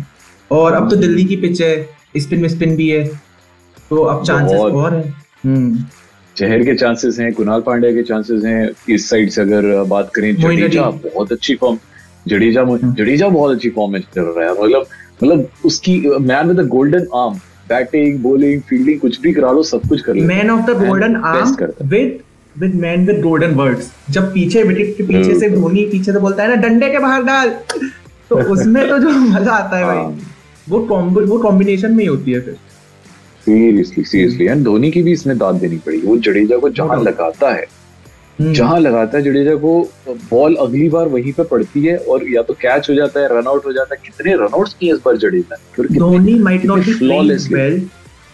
और 0.51 0.73
अब 0.73 0.89
तो 0.89 0.95
हम्म। 0.95 1.01
दिल्ली 1.01 1.23
की 1.25 1.35
पिच 1.35 1.61
है 1.61 1.75
स्पिन 2.17 2.39
में 2.39 2.49
स्पिन 2.49 2.75
भी 2.75 2.89
है। 2.89 3.07
तो 3.89 3.97
अब 3.97 4.23
चांसेस 4.23 4.57
बहुत। 4.57 4.73
और 4.73 4.93
है। 4.93 5.13
हम्म। 5.45 5.83
चहर 6.37 6.63
के 6.63 6.75
चांसेस 6.75 7.19
हैं 7.19 7.33
कुणाल 7.33 7.61
पांड्या 7.61 7.91
के 7.91 8.03
चांसेस 8.03 8.43
हैं। 8.43 8.69
इस 8.89 9.09
साइड 9.09 9.29
से 9.29 9.41
अगर 9.41 9.83
बात 9.83 10.11
करें 10.15 10.35
जडेजा 10.35 10.81
बहुत 10.81 11.31
अच्छी 11.31 11.55
फॉर्म 11.55 11.77
जडेजा 12.27 12.61
हम्म। 12.61 12.93
जडेजा 12.93 13.27
बहुत 13.27 13.55
अच्छी 13.55 13.69
फॉर्म 13.69 13.93
में 13.93 13.99
चल 13.99 14.21
रहा 14.21 14.49
है। 14.49 14.63
मतलब 14.63 14.85
मतलब 15.23 15.49
उसकी 15.65 15.99
man 16.19 16.47
with 16.47 16.59
the 16.59 16.67
golden 16.67 17.07
arm 17.15 17.33
batting 17.69 18.19
bowling 18.19 18.61
fielding 18.61 18.99
कुछ 18.99 19.19
भी 19.21 19.33
करा 19.33 19.51
लो 19.51 19.63
सब 19.63 19.81
कुछ 19.89 20.01
कर 20.01 20.15
लो 20.15 20.23
man 20.23 20.49
of 20.49 20.71
the 20.71 20.87
golden 20.87 21.15
arm 21.15 21.67
with 21.87 22.19
with 22.59 22.75
man 22.75 23.05
with 23.07 23.21
golden 23.21 23.51
words 23.51 23.91
जब 24.09 24.33
पीछे 24.33 24.63
विकेट 24.63 24.97
के 24.97 25.03
पीछे 25.03 25.39
से 25.39 25.49
धोनी 25.49 25.85
पीछे 25.85 26.13
से 26.13 26.19
बोलता 26.19 26.43
है 26.43 26.49
ना 26.49 26.55
डंडे 26.55 26.89
के 26.89 26.99
बाहर 26.99 27.23
डाल। 27.23 27.49
तो 28.29 28.35
उसमें 28.35 28.89
तो 28.89 28.99
जो 28.99 29.09
मज़ा 29.09 29.51
आता 29.51 29.77
है 29.77 29.85
भाई। 29.85 29.97
हाँ। 29.97 30.19
वो 30.69 30.79
कॉम्बो 30.87 31.21
वो 31.25 31.37
कॉम्बिनेशन 31.39 31.91
में 31.91 32.03
ही 32.03 32.09
होती 32.09 32.31
है 32.31 32.39
फिर। 32.41 32.57
सीरियसली 33.45 34.03
सीरियसली 34.03 34.45
एंड 34.45 34.63
धोनी 34.63 34.91
की 34.91 35.01
भी 35.03 35.11
इसमें 35.11 35.37
दाद 35.37 35.55
देनी 35.61 35.77
पड़ी। 35.85 36.01
वो 36.01 36.17
जडेजा 36.17 36.57
को 36.57 36.69
जहाँ. 36.69 37.01
लगाता 37.03 37.51
है 37.53 37.65
हम्म। 38.39 38.53
जहाँ 38.53 38.79
लगाता 38.79 39.17
है 39.17 39.23
जडेजा 39.23 39.55
को 39.63 39.71
बॉल 40.31 40.55
अगली 40.61 40.89
बार 40.89 41.07
वहीं 41.07 41.31
पे 41.33 41.43
पड़ती 41.51 41.85
है 41.85 41.95
और 41.97 42.27
या 42.33 42.41
तो 42.41 42.53
कैच 42.61 42.89
हो 42.89 42.95
जाता 42.95 43.19
है 43.19 43.27
रन 43.37 43.47
आउट 43.47 43.65
हो 43.65 43.73
जाता 43.73 43.95
है। 43.95 44.01
कितने 44.05 44.35
रन 44.35 44.53
आउट्स 44.55 44.73
किए 44.79 44.93
इस 44.93 44.99
बार 45.05 45.17
जडेजा 45.25 45.55
फिर 45.75 45.87
धोनी 45.97 46.33
be 46.33 46.59
कितने 46.61 46.75
playing 46.75 47.01
flawlessly. 47.01 47.57
well 47.57 47.79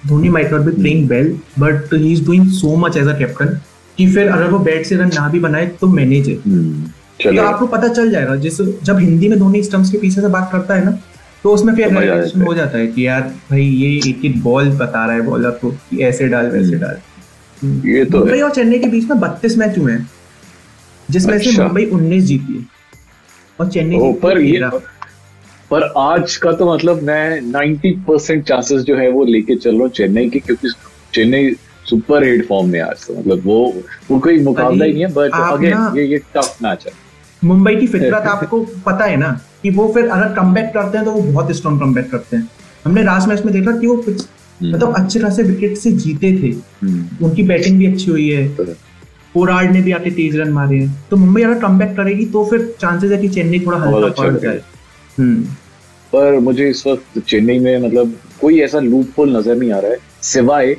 Dhoni 0.07 0.29
might 0.29 0.51
not 0.51 0.65
be 0.65 0.73
playing 0.75 1.07
well 1.11 1.31
but 1.63 1.97
he 2.03 2.11
is 2.13 2.21
doing 2.27 2.45
so 2.59 2.75
much 2.83 3.01
as 3.03 3.07
a 3.13 3.17
captain 3.23 3.55
कि 3.97 4.07
फिर 4.13 4.27
अगर 4.29 4.49
वो 4.49 4.59
बैट 4.59 4.85
से 4.85 4.95
रन 4.95 5.09
ना 5.15 5.27
भी 5.29 5.39
बनाए 5.39 5.65
तो 5.81 5.87
मैनेज 5.87 6.27
है 6.29 6.35
हम्म, 6.35 6.83
तो 7.23 7.41
आपको 7.41 7.67
पता 7.67 7.87
चल 7.87 8.11
जाएगा 8.11 8.35
जैसे 8.43 8.65
जब 8.83 8.99
हिंदी 8.99 9.29
में 9.29 9.37
धोनी 9.39 9.63
स्टम्प्स 9.63 9.91
के 9.91 9.97
पीछे 9.97 10.21
से 10.21 10.27
बात 10.35 10.49
करता 10.51 10.75
है 10.75 10.85
ना 10.85 10.91
तो 11.43 11.51
उसमें 11.51 11.75
फिर 11.75 11.89
जाता 11.89 12.39
है। 12.39 12.55
जाता 12.55 12.77
है 12.77 12.87
कि 12.87 13.07
यार 13.07 13.21
भाई 13.21 13.63
ये 13.63 13.89
एक 14.09 14.25
एक 14.25 14.41
बॉल 14.43 14.69
बता 14.77 15.05
रहा 15.05 15.15
है 15.15 15.21
बॉलर 15.21 15.51
को 15.51 15.71
कि 15.71 16.03
ऐसे 16.03 16.27
डाल 16.27 16.45
वैसे 16.45 16.75
हम्म। 16.75 16.79
डाल 16.79 17.89
ये 17.89 18.05
तो 18.05 18.17
मुंबई 18.17 18.41
और 18.41 18.51
चेन्नई 18.51 18.79
के 18.79 18.87
बीच 18.87 19.09
में 19.09 19.19
बत्तीस 19.19 19.57
मैच 19.57 19.77
हुए 19.77 19.91
हैं 19.91 20.09
जिसमें 21.09 21.37
से 21.39 21.49
अच्छा। 21.49 21.63
मुंबई 21.63 21.85
उन्नीस 21.85 22.23
जीती 22.23 22.53
है 22.53 22.65
और 23.59 23.69
चेन्नई 23.69 24.13
पर 24.13 24.41
ये 24.41 24.69
पर 25.71 25.83
आज 25.97 26.35
का 26.35 26.51
तो 26.51 26.73
मतलब 26.73 27.01
मैं 27.03 27.41
90 27.51 27.93
परसेंट 28.07 28.43
चांसेस 28.43 28.81
जो 28.81 28.97
है 28.97 29.09
वो 29.11 29.23
लेके 29.25 29.55
चल 29.55 29.71
रहा 29.71 29.81
हूँ 29.81 29.89
चेन्नई 29.89 30.29
के 30.29 30.39
क्योंकि 30.39 30.69
चेन्नई 31.13 31.55
सुपर 31.85 32.23
हिट 32.23 32.47
फॉर्म 32.47 32.69
में 32.69 32.79
आज 32.79 33.05
तो 33.07 33.17
मतलब 33.19 33.41
वो 33.45 33.59
वो 34.11 34.19
कोई 34.19 34.39
मुकाबला 34.43 34.85
ही 34.85 34.93
नहीं 34.93 35.03
है 35.03 35.11
बट 35.13 35.31
अगेन 35.33 35.97
ये 35.97 36.05
ये 36.05 36.17
टफ 36.35 36.57
मैच 36.63 36.85
है 36.87 36.93
मुंबई 37.43 37.75
की 37.75 37.87
फितरत 37.87 38.27
आपको 38.27 38.59
पता 38.85 39.05
है 39.05 39.17
ना 39.17 39.39
कि 39.63 39.69
वो 39.69 39.91
फिर 39.93 40.07
अगर 40.07 40.33
कम 40.33 40.53
करते 40.55 40.97
हैं 40.97 41.05
तो 41.05 41.11
वो 41.11 41.21
बहुत 41.21 41.51
स्ट्रॉन्ग 41.51 41.79
कम 41.81 41.93
करते 41.93 42.37
हैं। 42.37 42.49
हमने 42.85 43.03
लास्ट 43.03 43.27
मैच 43.27 43.45
में 43.45 43.53
देखा 43.53 43.71
कि 43.71 43.87
वो 43.87 43.95
हम्म। 43.95 44.73
मतलब 44.73 44.95
अच्छे 44.95 45.19
खासे 45.19 45.43
विकेट 45.43 45.77
से 45.77 45.91
जीते 45.91 46.31
थे। 46.33 46.47
हम्म, 46.81 47.25
उनकी 47.25 47.43
बैटिंग 47.43 47.79
भी 47.79 47.85
अच्छी 47.85 48.11
हुई 48.11 48.29
है। 48.29 48.47
तो 48.55 48.63
है। 48.63 48.75
पोरार्ड 49.33 49.71
ने 49.71 49.81
भी 49.81 49.91
आके 49.91 50.11
तेज 50.11 50.35
रन 50.35 50.49
मारे 50.49 50.77
हैं। 50.77 51.05
तो 51.11 51.17
मुंबई 51.17 51.41
अगर 51.41 51.59
कम 51.59 51.79
करेगी 51.95 52.25
तो 52.25 52.45
फिर 52.45 52.75
चांसेस 52.81 53.11
है 53.11 53.17
कि 53.17 53.29
चेन्नई 53.29 53.59
थोड़ा 53.59 53.77
हल्का 53.77 54.07
अच्छा 54.07 54.23
पड़ 54.23 54.37
जाए। 54.37 54.61
हम्म। 55.17 55.43
पर 56.13 56.39
मुझे 56.39 56.69
इस 56.69 56.87
वक्त 56.87 57.19
चेन्नई 57.19 57.59
में 57.59 57.87
मतलब 57.87 58.13
कोई 58.41 58.59
ऐसा 58.59 58.79
लूप 58.79 59.09
होल 59.17 59.35
नज़र 59.37 59.55
नहीं 59.55 59.71
आ 59.71 59.79
रहा 59.79 59.91
है। 59.91 59.97
सिवाय 60.21 60.75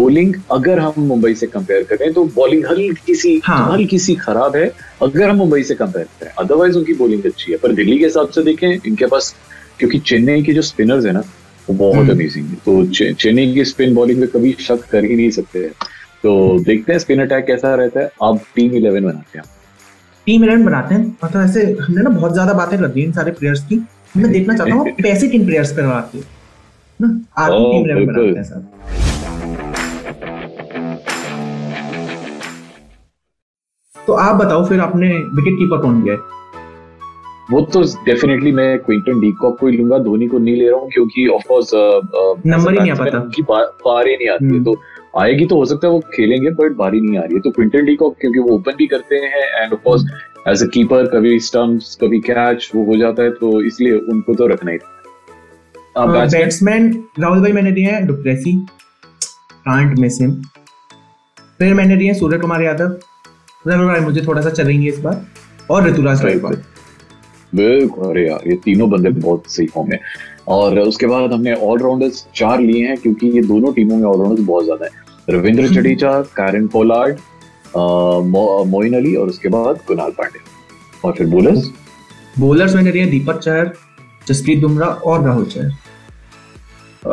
बॉलिंग 0.00 0.34
अगर 0.52 0.78
हम 0.78 0.94
मुंबई 1.04 1.34
से 1.34 1.46
कंपेयर 1.46 1.82
करें 1.82 2.12
तो 2.12 2.24
बॉलिंग 2.34 2.66
हल्की 2.66 3.14
सी 3.14 3.40
हाँ। 3.44 3.72
हल्की 3.72 3.98
सी 3.98 4.14
खराब 4.14 4.56
है 4.56 4.70
अगर 5.02 5.28
हम 5.30 5.36
मुंबई 5.36 5.62
से 5.62 5.74
कंपेयर 5.74 6.06
करें। 6.20 6.30
अदरवाइज़ 6.38 6.78
उनकी 6.78 6.92
बॉलिंग 6.94 7.24
अच्छी 7.24 7.52
है 7.52 7.58
पर 7.58 7.72
दिल्ली 7.72 7.98
के 7.98 8.04
हिसाब 8.04 8.28
से 8.28 8.42
देखें 8.42 8.68
इनके 8.68 9.06
पास 9.06 9.34
क्योंकि 9.78 9.98
चेन्नई 9.98 10.42
के 10.42 10.52
जो 10.52 10.62
स्पिनर्स 10.62 11.06
है 11.06 11.12
ना 11.12 11.22
वो 11.68 11.74
बहुत 11.74 11.96
हम्म। 11.96 12.10
अमेजिंग 12.10 12.46
है। 12.46 12.54
तो 12.54 13.14
चेन्नई 13.14 13.52
की 13.54 13.64
स्पिन 13.64 13.94
बॉलिंग 13.94 14.20
में 14.20 14.28
कभी 14.28 14.56
शक 14.60 14.84
कर 14.90 15.04
ही 15.04 15.16
नहीं 15.16 15.30
सकते 15.30 15.58
हैं। 15.58 15.72
तो 16.22 16.58
देखते 16.64 16.92
हैं 16.92 16.98
स्पिन 16.98 17.20
अटैक 17.20 17.46
कैसा 17.46 17.74
रहता 17.74 18.00
है। 18.00 18.10
अब 18.22 18.40
टीम 18.54 18.74
इलेवन 18.74 19.04
बनाते 19.04 19.38
हैं। 19.38 19.44
टीम 20.26 20.44
इलेवन 20.44 20.64
बनाते 20.64 20.94
हैं। 20.94 21.16
मतलब 21.24 21.42
ऐसे 21.42 21.62
हमने 21.80 22.02
ना 22.02 22.10
बहुत 22.10 22.32
ज़्यादा 22.32 22.52
बातें 22.52 22.78
कर 22.78 22.88
दी 22.88 23.02
इन 23.02 23.12
सारे 23.12 23.32
प्लेयर्स 23.32 23.64
की। 23.66 23.82
मैं 24.16 24.32
देखना 24.32 24.56
चाहता 24.56 24.74
हूँ 24.74 24.90
पैसे 25.02 25.28
किन 25.28 25.46
प्लेयर्स 25.46 25.72
पे 25.72 25.82
लगाते 25.82 26.18
हो? 26.18 26.24
ना 27.00 27.08
ओ, 27.48 27.72
टीम 27.72 27.84
इलेवन 27.84 28.06
बनाते 28.06 28.38
हैं 28.38 28.44
सर। 28.44 28.79
तो 34.06 34.12
आप 34.12 34.36
बताओ 34.36 34.64
फिर 34.64 34.80
आपने 34.80 35.08
विकेट 35.08 35.58
कीपर 35.58 35.78
कौन 35.78 36.02
लिया 36.02 36.14
है? 36.14 36.20
वो 37.50 37.60
तो 37.60 37.82
डेफिनेटली 37.82 38.52
मैं 38.52 38.78
क्विंटन 38.78 39.20
डीकॉक 39.20 39.58
को 39.58 39.66
ही 39.66 39.76
लूँगा 39.76 39.98
धोनी 39.98 40.26
को 40.28 40.38
नहीं 40.38 40.56
ले 40.56 40.70
रहा 40.70 40.80
हूँ 40.80 40.90
क्योंकि 40.90 41.26
ऑफ़ 41.26 41.42
कोर्स 41.48 41.70
नंबर 42.46 42.72
ही 42.72 42.78
नहीं 42.78 42.90
आ 42.90 42.94
पाता। 42.94 43.18
उनकी 43.18 43.42
बा- 43.42 43.66
बारी 43.66 44.16
नहीं 44.16 44.28
आती 44.28 44.44
है। 44.44 44.50
हम्म। 44.50 44.64
तो 44.64 44.80
आएगी 45.18 45.46
तो 45.46 45.56
हो 45.56 45.64
सकता 45.64 45.86
है 45.86 45.92
वो 45.92 46.00
खेलेंगे 46.00 46.50
बट 46.50 46.76
बारी 46.76 47.00
नहीं 47.00 47.18
आ 47.18 47.22
रही 47.22 47.34
है। 47.34 47.40
तो 47.40 47.50
क्विंटन 47.50 47.84
डीकॉक 47.84 48.16
क्योंकि 48.20 48.38
वो 48.38 48.48
ओपन 48.48 48.72
भी 48.72 48.86
करते 48.86 49.16
हैं 49.16 49.62
and 49.62 49.72
of 49.72 49.80
course 49.80 50.04
as 50.48 50.62
a 50.62 50.66
keeper 50.66 51.06
कभी 51.06 51.40
स्टंप्स 51.40 51.98
कभी 52.00 52.20
कैच 52.20 52.70
वो 52.74 52.84
हो 52.84 52.96
जाता 52.96 53.22
है 53.22 53.30
तो 53.30 53.62
इसलिए 53.62 53.92
उनको 53.92 54.34
तो 54.34 54.46
रखना 54.46 54.70
ही 54.70 54.78
बैट्समैन 55.98 57.04
राहुल 57.20 57.40
भाई 57.40 57.52
मैंने 57.52 57.72
दिए 57.72 57.86
हैं 57.86 58.06
डुप्लेसी 58.06 58.52
कांट 59.52 59.98
मिस 59.98 60.18
हिम 60.20 60.30
फिर 61.58 61.74
मैंने 61.74 61.96
दिए 61.96 62.08
हैं 62.08 62.18
सूर्य 62.18 62.38
कुमार 62.38 62.62
यादव। 62.62 62.96
रवि 63.64 63.86
भाई 63.86 64.00
मुझे 64.00 64.20
थोड़ा 64.26 64.42
सा 64.42 64.50
चलेंगे 64.50 64.88
इस 64.88 64.98
बार। 65.00 65.24
और 65.70 65.86
ऋतुराज 65.86 66.22
गायकवाड़ 66.22 66.54
बिल्कुल 67.52 68.08
अरे 68.08 68.26
यार 68.26 68.48
ये 68.48 68.54
तीनों 68.64 68.88
बंदे 68.90 69.10
बहुत 69.10 69.50
सही 69.50 69.66
फॉर्म 69.66 69.88
में 69.90 69.98
और 70.48 70.78
उसके 70.78 71.06
बाद 71.06 71.32
हमने 71.32 71.54
ऑलराउंडर्स 71.54 72.24
चार 72.36 72.60
लिए 72.60 72.86
हैं 72.86 72.96
क्योंकि 72.98 73.26
ये 73.26 73.42
दोनों 73.44 73.72
टीमों 73.72 73.96
में 73.96 74.04
ऑलराउंडर्स 74.04 74.46
बहुत 74.46 74.64
ज़्यादा 74.64 74.86
है। 74.86 74.90
Ravindra 75.30 75.66
Jadeja 75.68 76.20
Kieron 76.36 76.66
Pollard 76.68 77.18
Moeen 78.68 78.94
Ali 78.96 79.14
और 79.16 79.28
उसके 79.28 79.48
बाद 79.48 79.80
कुणाल 79.88 80.10
पांडे। 80.12 80.38
और 81.04 81.12
फिर 81.12 81.26
बोलर्स 81.28 81.70
बॉलर्स 82.38 82.74
मैंने 82.74 82.92
दिए 82.92 83.02
हैं 83.02 83.10
दीपक 83.10 83.38
चहर 83.38 83.72
जसप्रीत 84.28 84.60
बुमराह 84.60 84.88
और 84.88 85.24
राहुल 85.24 85.44
चहर। 85.46 85.70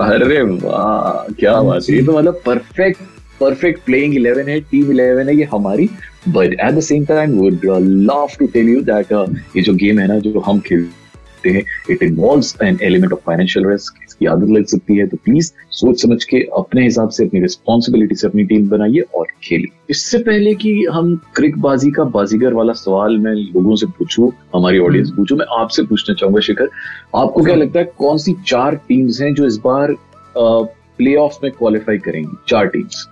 अरे 0.04 0.42
वाह 0.44 1.34
क्या 1.34 1.62
बात 1.62 1.84
है। 1.84 1.96
ये 1.96 2.04
तो 2.04 2.18
मतलब 2.18 2.42
परफेक्ट 2.46 3.02
परफेक्ट 3.40 3.86
प्लेइंग 3.86 4.16
इलेवन 4.16 4.50
है 4.50 4.60
टीम 4.62 4.92
इलेवन 4.92 5.28
है 5.30 5.36
ये 5.36 5.44
हमारी 5.52 5.90
but 6.28 6.54
at 6.54 6.74
the 6.76 6.80
same 6.82 7.06
time 7.06 7.38
would 7.40 7.66
love 7.66 8.38
to 8.40 8.48
tell 8.54 8.70
you 8.70 8.82
that 8.84 9.12
ये 9.58 9.62
जो 9.62 9.74
गेम 9.76 10.00
है 10.00 10.08
ना 10.08 10.20
जो 10.20 10.40
हम 10.40 10.60
खेलते 10.68 11.50
हैं 11.50 11.64
it 11.92 12.04
involves 12.04 12.56
an 12.64 12.78
element 12.84 13.14
of 13.14 13.20
financial 13.26 13.68
risk 13.68 14.04
इसकी 14.04 14.26
आदत 14.26 14.50
लग 14.50 14.66
सकती 14.66 14.98
है 14.98 15.06
तो 15.08 15.18
प्लीज़ 15.26 15.52
सोच 15.72 16.02
समझ 16.02 16.24
के 16.24 16.38
अपने 16.58 16.84
हिसाब 16.84 17.10
से 17.10 17.26
अपनी 17.26 17.40
रिस्पॉन्सिबिलिटी 17.42 18.16
से 18.16 18.28
अपनी 18.28 18.44
टीम 18.46 18.68
बनाइए 18.70 19.00
और 19.16 19.28
खेलिए। 19.44 19.72
इससे 19.90 20.18
पहले 20.20 20.54
कि 20.56 20.74
हम 20.94 21.16
क्रिकबाजी 21.36 21.92
का 21.92 22.04
बाजीगर 22.16 22.54
वाला 22.54 22.74
सवाल 22.74 23.18
मैं 23.18 23.34
लोगों 23.34 23.76
से 23.76 23.86
पूछूँ 23.98 24.32
हमारी 24.56 24.80
ऑडियंस 24.80 25.12
पूछूँ 25.18 25.38
मैं 25.38 25.46
आपसे 25.60 25.84
पूछना 25.84 26.16
चाहूँगा 26.16 26.42
शिखर। 26.42 26.70
आपको 27.16 27.44
क्या 27.44 27.56
लगता 27.56 27.80
है 27.80 27.92
कौन 27.98 28.18
सी 28.18 28.36
चार 28.48 28.76
टीम्स 28.88 29.22
हैं 29.22 29.34
जो 29.34 29.46
इस 29.48 29.58
बार 29.66 29.96
प्ले 30.38 31.16
में 31.44 31.52
क्वालिफाई 31.52 31.98
करेंगी? 31.98 32.36
चार 32.48 32.68
teams 32.68 33.08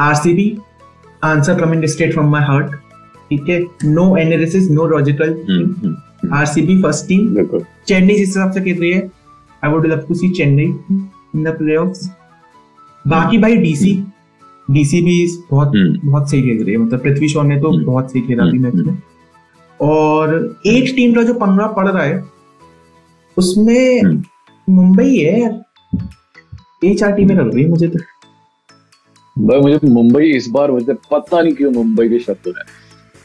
RCB 0.00 0.48
answer 1.24 1.60
coming 1.60 1.84
straight 1.84 2.12
from 2.12 2.30
my 2.30 2.42
heart 2.42 2.74
ठीक 3.30 3.48
है? 3.48 3.60
No 3.84 4.16
analysis 4.16 4.70
no 4.70 4.86
logical 4.86 5.30
RCB 6.32 6.82
first 6.82 7.08
team 7.08 7.34
Chennai 7.88 8.14
जिस 8.14 8.26
हिसाब 8.28 8.50
से 8.50 8.60
खेल 8.60 8.80
रही 8.80 8.92
है 8.92 9.10
I 9.64 9.70
would 9.70 9.86
love 9.86 9.98
to 9.98 10.14
see 10.14 10.30
Chennai 10.30 10.64
in 10.64 11.44
the 11.44 11.56
playoffs 11.58 12.10
बाकी 13.06 13.38
भाई 13.38 13.56
डीसी 13.56 14.04
डीसी 14.70 15.02
भी 15.02 15.38
बहुत 15.50 15.68
हम्म। 15.68 16.10
बहुत 16.10 16.30
सही 16.30 16.42
खेल 16.42 16.62
रही 16.64 16.72
है। 16.72 16.78
मतलब 16.78 17.00
पृथ्वी 17.00 17.28
शॉ 17.28 17.42
ने 17.42 17.60
तो 17.60 17.70
हम्म। 17.72 17.84
बहुत 17.84 18.12
सही 18.12 18.20
खेला 18.20 18.44
अभी 18.44 18.58
मैच 18.58 18.74
हम्म। 18.74 18.90
में। 18.90 18.98
और 19.80 20.34
एक 20.66 20.92
टीम 20.96 21.14
का 21.14 21.22
जो 21.22 21.34
पंगा 21.34 21.66
पड़ 21.66 21.88
रहा 21.88 22.02
है 22.02 22.24
उसमें। 23.36 24.02
मुंबई 24.70 25.16
है 25.16 25.40
यार। 25.40 25.62
ये 26.84 26.94
चार 26.94 27.12
टीमें 27.12 27.34
लग 27.34 27.54
रही 27.54 27.64
है 27.64 27.70
मुझे 27.70 27.88
तो। 27.88 27.98
भाई 29.36 29.60
मुझे 29.60 29.78
मुंबई 29.84 30.30
इस 30.36 30.48
बार 30.50 30.70
मुझे 30.70 30.94
पता 31.10 31.40
नहीं 31.40 31.54
क्यों 31.54 31.70
मुंबई 31.72 32.08
के 32.08 32.18
शब्द 32.18 32.48
है। 32.48 32.64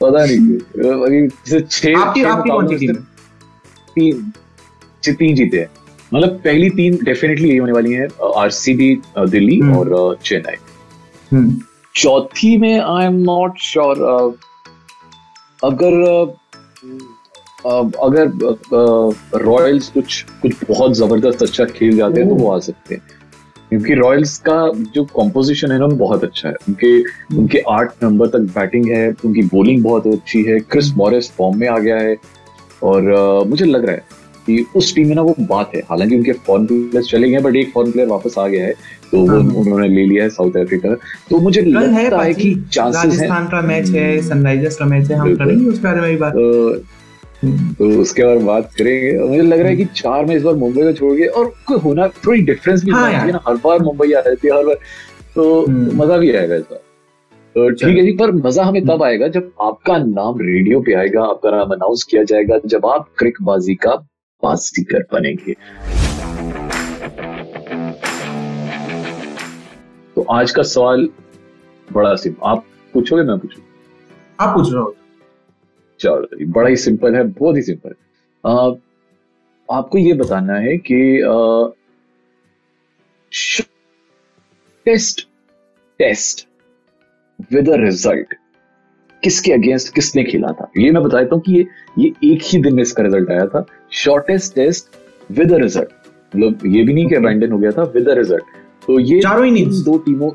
पता 0.02 0.26
नहीं 0.26 0.58
क्यों। 0.58 1.06
अभी 1.06 1.28
जैसे 1.28 1.60
छह 1.70 2.00
आपकी 2.00 2.24
आपकी 2.24 2.50
कौन 2.50 2.68
सी 2.68 2.88
टीम 2.88 2.96
तीन। 3.96 4.32
तीन 5.16 5.36
जीते 5.36 5.60
हैं। 5.60 5.70
मतलब 6.14 6.40
पहली 6.44 6.70
तीन 6.70 6.98
डेफिनेटली 7.04 7.50
यही 7.50 7.58
होने 7.58 7.72
वाली 7.72 7.94
है 7.94 8.08
आरसीबी 8.38 8.94
दिल्ली 9.20 9.60
हम्म। 9.60 9.78
और 9.78 10.18
चेन्नई। 10.26 10.56
हम्म, 11.32 11.56
चौथी 11.96 12.58
में 12.58 12.80
आई 12.80 13.06
एम 13.06 13.16
नॉट 13.24 13.60
श्योर 13.62 14.02
अगर 15.64 15.94
अगर 18.04 19.40
रॉयल्स 19.44 19.90
कुछ 19.90 20.22
कुछ 20.42 20.54
बहुत 20.70 20.94
ज़बरदस्त 20.98 21.42
अच्छा 21.44 21.66
खेल 21.66 21.96
जाते 21.98 22.22
हैं 22.22 22.30
तो 22.30 22.36
वो 22.36 22.52
आ 22.52 22.60
सकते 22.60 22.96
हैं। 22.96 23.02
क्योंकि 23.70 23.94
रॉयल्स 23.94 24.38
का 24.38 24.72
जो 24.96 25.04
कॉम्पोजिशन 25.06 25.72
है 25.72 25.80
ना 25.80 25.88
बहुत 25.88 26.24
अच्छा 26.24 26.50
है। 26.50 26.56
उनके 26.68 27.00
उनके 27.38 27.60
आठ 27.70 28.04
नंबर 28.04 28.28
तक 28.28 28.40
बैटिंग 28.40 28.86
है 28.86 29.16
उनकी 29.26 29.42
बॉलिंग 29.42 29.84
बहुत 29.84 30.08
अच्छी 30.08 30.44
है। 30.44 30.60
क्रिस 30.60 30.94
मॉरिस 30.98 31.32
फॉर्म 31.32 31.60
में 31.60 31.68
आ 31.68 31.78
गया 31.78 31.98
है। 31.98 32.16
और 32.84 33.08
अ, 33.08 33.50
मुझे 33.50 33.66
लग 33.66 33.86
रहा 33.86 33.96
है 33.96 34.04
कि 34.46 34.66
उस 34.76 34.96
टीम 34.96 35.08
में 35.08 35.16
ना 35.16 35.22
वो 35.22 35.36
बात 35.40 35.72
है। 35.76 35.82
हालाँकि 35.82 36.16
उनके 36.16 36.32
फॉरेन 36.32 36.66
प्लेयर्स 36.66 37.08
चले 37.08 37.30
गए 37.30 37.38
बट 37.38 37.56
एक 37.56 37.72
फॉरेन 37.74 37.92
प्लेयर 37.92 38.10
वापस 38.10 38.36
आ 38.40 38.48
गया 38.48 38.66
है 38.66 38.74
तो 39.12 39.18
वो 39.18 39.28
हाँ। 39.28 39.40
उन्होंने 39.40 39.88
ले 39.88 40.06
लिया 40.06 40.24
है 40.24 40.30
साउथ 40.30 40.58
अफ्रीका 40.58 40.94
तो 41.30 41.40
मुझे 41.40 41.62
कल 41.62 41.90
है 41.90 42.04
लगता 42.06 42.24
है 42.24 42.34
कि 42.34 42.66
चांसेस 42.74 43.02
हैं 43.02 43.10
राजस्थान 43.10 43.48
का 43.48 43.62
मैच 43.62 43.90
है 43.90 44.22
सनराइजर्स 44.22 44.76
का 44.76 44.86
मैच 44.86 45.12
है 45.12 45.18
हम 45.18 45.36
करेंगे 45.36 45.66
उसके 45.66 45.84
बारे 45.84 46.02
में 46.02 46.10
भी 46.10 46.18
बात? 46.18 46.34
तो 47.46 47.90
उसके 48.02 48.24
बाद 48.24 48.42
बात 48.42 48.70
करेंगे। 48.78 49.18
और 49.18 49.30
मुझे 49.30 49.42
लग 49.42 49.60
रहा 49.60 49.70
है 49.70 49.76
कि 49.76 49.86
चार 49.96 50.26
में 50.26 50.36
इस 50.36 50.44
बार 50.44 50.56
मुंबई 50.56 50.84
को 50.84 50.92
छोड़ 50.94 51.14
गए 51.14 51.26
और 51.26 51.54
कोई 51.68 51.80
होना 51.80 52.08
थोड़ी 52.26 52.42
डिफरेंस 52.42 52.84
भी 52.84 52.92
हाँ। 52.92 53.12
ना। 53.28 53.42
हर 53.48 53.56
बार 53.64 53.80
मुंबई 53.82 54.12
आ 54.12 54.20
रहती 54.20 54.48
है 54.48 54.54
हर 54.54 54.66
बार। 54.66 54.76
तो 55.36 55.66
हम्म। 55.66 55.98
मज़ा 55.98 56.18
भी 56.18 56.32
आएगा 56.36 56.56
इस 56.56 56.64
बार। 56.72 56.80
तो 57.56 57.70
ठीक 57.70 57.98
है 57.98 58.04
जी 58.06 58.12
पर 58.12 58.32
मज़ा 58.32 58.64
हमें 58.64 58.80
हम्म। 58.80 58.94
तब 58.94 59.04
आएगा 59.04 59.28
जब 59.28 59.52
आपका 59.62 59.98
नाम 59.98 60.40
रेडियो 60.42 60.80
पे 60.82 60.94
आएगा 60.94 61.24
आपका 61.24 61.52
नाम 61.52 61.72
अनाउंस 61.72 62.04
किया 62.04 62.24
जाएगा 62.24 62.60
जब 62.66 62.86
आप 62.86 63.08
क्रिकबाजी 63.18 63.76
का 63.76 63.96
बाजीगर 64.44 65.06
बनेंगे। 65.14 65.54
तो 70.16 70.26
आज 70.32 70.52
का 70.52 70.64
सवाल 70.64 71.10
बड़ा 71.88 72.16
सिंपल 72.16 72.50
आप 72.50 72.64
पूछोगे 72.94 73.24
मैं 73.24 73.38
पूछूँ? 73.40 73.64
आप 74.40 74.56
पूछ 74.56 74.72
रहे 74.74 74.82
हो। 74.82 74.96
चलो 76.00 76.46
बड़ा 76.52 76.70
ही 76.70 76.76
सिंपल 76.78 77.16
है 77.16 77.24
बहुत 77.24 77.56
ही 77.56 77.62
सिंपल 77.62 77.94
आपको 79.70 79.98
ये 79.98 80.14
बताना 80.14 80.54
है 80.54 80.78
कि 80.78 80.98
test 84.86 85.28
test 86.00 86.48
with 87.54 87.70
a 87.70 87.76
result 87.76 88.34
किसके 89.24 89.52
अगेंस्ट 89.52 89.94
किसने 89.94 90.24
खेला 90.24 90.52
था? 90.52 90.70
ये 90.78 90.92
मैं 90.92 91.04
बता 91.04 91.20
देता 91.20 91.36
हूँ 91.36 91.44
कि 91.44 91.54
ये 91.54 91.66
ये 92.00 92.34
एक 92.34 92.42
ही 92.44 92.62
दिन 92.62 92.76
में 92.76 92.82
इसका 92.82 93.04
रिज़ल्ट 93.04 93.32
आया 93.32 93.46
था। 93.48 93.66
Shortest 94.04 94.56
test 94.56 94.96
with 95.32 95.54
a 95.54 95.58
result 95.58 95.90
मतलब 96.36 96.66
ये 96.66 96.84
भी 96.84 96.94
नहीं 96.94 97.08
कि 97.08 97.16
अबैंडन 97.16 97.52
हो 97.52 97.58
गया 97.58 97.72
था 97.72 97.84
विद 97.96 98.10
अ 98.10 98.14
रिज़ल्ट 98.14 98.44
तो 98.88 99.00
ये 99.00 99.20
चारों 99.22 99.46
innings? 99.46 99.84
दो 99.86 99.98
टीमों 99.98 100.32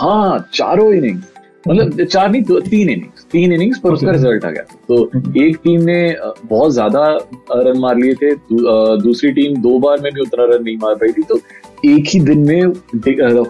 हाँ 0.00 0.48
चारों 0.54 0.92
इनिंग्स 0.94 1.32
मतलब 1.64 2.04
चार 2.04 2.30
नहीं 2.30 2.42
दो 2.42 2.58
तीन 2.60 2.88
इनिंग्स 2.90 3.24
तीन 3.32 3.52
इनिंग्स 3.52 3.78
पर 3.78 3.92
उसका 3.92 4.10
रिज़ल्ट 4.10 4.44
आ 4.44 4.50
गया। 4.50 4.62
तो 4.88 5.10
एक 5.38 5.56
टीम 5.64 5.80
ने 5.82 6.16
बहुत 6.44 6.72
ज़्यादा 6.72 7.06
रन 7.52 7.78
मार 7.78 7.96
लिए 7.96 8.14
थे। 8.14 8.34
दू, 8.34 8.58
दूसरी 9.02 9.32
टीम 9.32 9.56
दो 9.62 9.78
बार 9.78 10.00
में 10.02 10.12
भी 10.12 10.20
उतना 10.20 10.44
रन 10.44 10.64
नहीं 10.64 10.76
मार 10.76 10.94
पाई 10.94 11.12
थी। 11.12 11.22
तो 11.22 11.40
एक 11.86 12.08
ही 12.08 12.20
दिन 12.20 12.38
में 12.40 12.62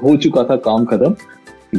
हो 0.02 0.17
चुका 0.17 0.43
था 0.45 0.57
काम 0.64 0.85
खत्म। 0.85 1.14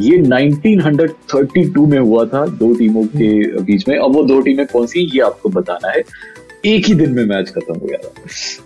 ये 0.00 0.18
1932 0.18 1.86
में 1.86 1.98
हुआ 1.98 2.24
था 2.26 2.44
दो 2.58 2.72
टीमों 2.74 3.04
के 3.06 3.62
बीच 3.62 3.88
में। 3.88 3.96
अब 3.96 4.14
वो 4.14 4.22
दो 4.24 4.40
टीमें 4.40 4.66
कौन 4.66 4.86
सी 4.86 5.00
ये 5.14 5.20
आपको 5.22 5.48
बताना 5.50 5.90
है। 5.90 6.02
एक 6.66 6.86
ही 6.86 6.94
दिन 6.94 7.12
में 7.12 7.24
मैच 7.26 7.48
खत्म 7.48 7.74
हो 7.74 7.86
गया 7.86 7.98
था। 7.98 8.10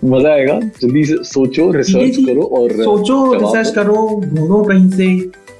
मज़ा 0.09 0.31
आएगा। 0.31 0.59
जल्दी 0.81 1.05
से 1.05 1.17
सोचो 1.25 1.71
रिसर्च 1.73 2.17
करो 2.27 2.43
और 2.59 2.73
सोचो 2.83 3.33
रिसर्च 3.35 3.75
करो 3.75 4.23
ढूंढो 4.25 4.63
कहीं 4.63 4.89
से। 4.91 5.09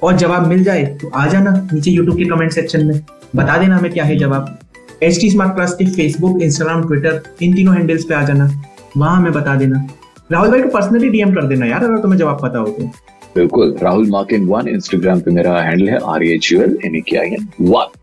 और 0.03 0.17
जवाब 0.17 0.47
मिल 0.47 0.63
जाए 0.63 0.83
तो 1.01 1.09
आ 1.09 1.25
जाना 1.27 1.51
नीचे 1.73 1.91
यूट्यूब 1.91 2.17
के 2.17 2.25
कमेंट 2.25 2.51
सेक्शन 2.51 2.85
में। 2.85 3.01
बता 3.35 3.57
देना 3.57 3.77
हमें 3.77 3.91
क्या 3.93 4.03
है 4.03 4.17
जवाब 4.17 4.57
एच 5.03 5.19
टी 5.21 5.29
स्मार्ट 5.31 5.53
क्लास 5.55 5.73
के 5.73 5.85
फेसबुक 5.87 6.41
इंस्टाग्राम 6.41 6.87
ट्विटर 6.87 7.21
इन 7.41 7.55
तीनों 7.55 7.75
हैंडल्स 7.75 8.03
पे 8.03 8.15
आ 8.15 8.21
जाना। 8.23 8.49
वहाँ 8.97 9.15
हमें 9.17 9.31
बता 9.33 9.55
देना। 9.55 9.87
राहुल 10.31 10.49
भाई 10.51 10.61
को 10.61 10.69
पर्सनली 10.69 11.09
डीएम 11.09 11.33
कर 11.33 11.45
देना 11.47 11.65
यार 11.65 11.83
अगर 11.83 12.01
तुम्हें 12.01 12.19
जवाब 12.19 12.39
पता 12.41 12.59
हो 12.59 12.67
तो। 12.69 12.83
बिल्कुल। 13.35 13.75
राहुल 13.83 14.09
मार्किन 14.09 14.45
वन 14.47 14.67
इंस्टाग्राम 14.67 15.19
पे 15.21 15.31
मेरा 15.31 15.59
हैंडल 15.61 15.89
है 15.89 15.99
R 16.05 16.23
H 16.23 16.51
U 16.51 16.61
L 16.61 16.77
N 16.85 16.99
K 17.09 17.17
I 17.17 17.27
N 17.29 17.47
one 17.61 17.95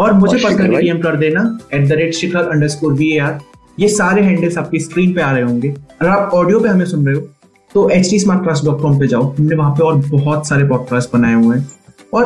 और 0.00 0.12
मुझे 0.12 0.38
पर्सनली 0.38 0.76
डीएम 0.76 0.98
कर 1.00 1.16
देना 1.16 1.40
at 1.74 1.88
the 1.88 1.92
rate 1.92 2.14
Shikhar 2.14 2.48
underscore 2.68 2.92
we 2.94 3.16
are 3.18 3.38
ये 3.80 3.88
सारे 3.88 4.22
हैंडल्स 4.22 4.58
आपकी 4.58 4.78
स्क्रीन 4.80 5.12
पे 5.14 5.20
आ 5.20 5.30
रहे 5.32 5.42
होंगे। 5.42 5.68
अगर 5.68 6.10
आप 6.10 6.34
ऑडियो 6.34 6.60
पे 6.60 6.68
हमें 6.68 6.84
सुन 6.86 7.06
रहे 7.06 7.14
हो 7.16 7.28
तो 7.74 7.88
H 7.90 8.10
T 8.10 8.18
smart 8.18 8.42
class 8.42 8.60
dot 8.64 8.80
com 8.80 8.98
पे 9.00 9.06
जाओ। 9.06 9.22
हमने 9.34 9.56
वहाँ 9.56 9.70
पे 9.72 9.84
और 9.84 9.96
बहुत 10.08 10.48
सारे 10.48 10.64
पॉडकास्ट 10.68 11.12
बनाए 11.12 11.34
हुए 11.34 11.56
हैं। 11.56 11.66
और 12.14 12.24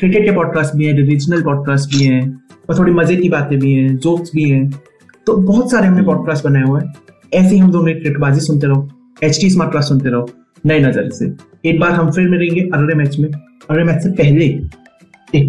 क्रिकेट 0.00 0.24
के 0.24 0.30
पॉडकास्ट 0.30 0.74
भी 0.76 0.86
हैं 0.86 0.94
रीजनल 0.94 1.42
पॉडकास्ट 1.42 1.90
भी 1.90 2.04
हैं, 2.04 2.22
और 2.70 2.78
थोड़ी 2.78 2.92
मज़े 2.92 3.16
की 3.16 3.28
बातें 3.28 3.58
भी 3.58 3.72
हैं 3.72 3.96
जोक्स 3.96 4.30
भी 4.34 4.48
हैं। 4.50 4.70
तो 5.26 5.36
बहुत 5.36 5.70
सारे 5.70 5.86
हमने 5.86 6.02
पॉडकास्ट 6.02 6.44
बनाए 6.44 6.62
हुए 6.62 6.80
हैं। 6.80 6.92
ऐसे 7.34 7.54
ही 7.54 7.58
हम 7.58 7.70
दोनों 7.70 7.84
क्रिकेटबाजी 7.84 8.40
सुनते 8.40 8.66
रहो। 8.66 8.88
एच 9.24 9.40
टी 9.40 9.50
स्मार्ट 9.50 9.70
क्लास 9.70 9.88
सुनते 9.88 10.08
रहो। 10.08 10.28
नए 10.66 10.80
नज़र 10.80 11.08
से। 11.10 11.32
एक 11.68 11.80
बार 11.80 11.92
हम 11.92 12.10
फिर 12.10 12.28
मिलेंगे 12.28 12.60
अगले 12.74 12.94
मैच 12.94 13.18
में। 13.18 13.30
अगले 13.70 13.84
मैच 13.84 14.02
से 14.02 14.10
पहले 14.12 14.48
take 15.32 15.48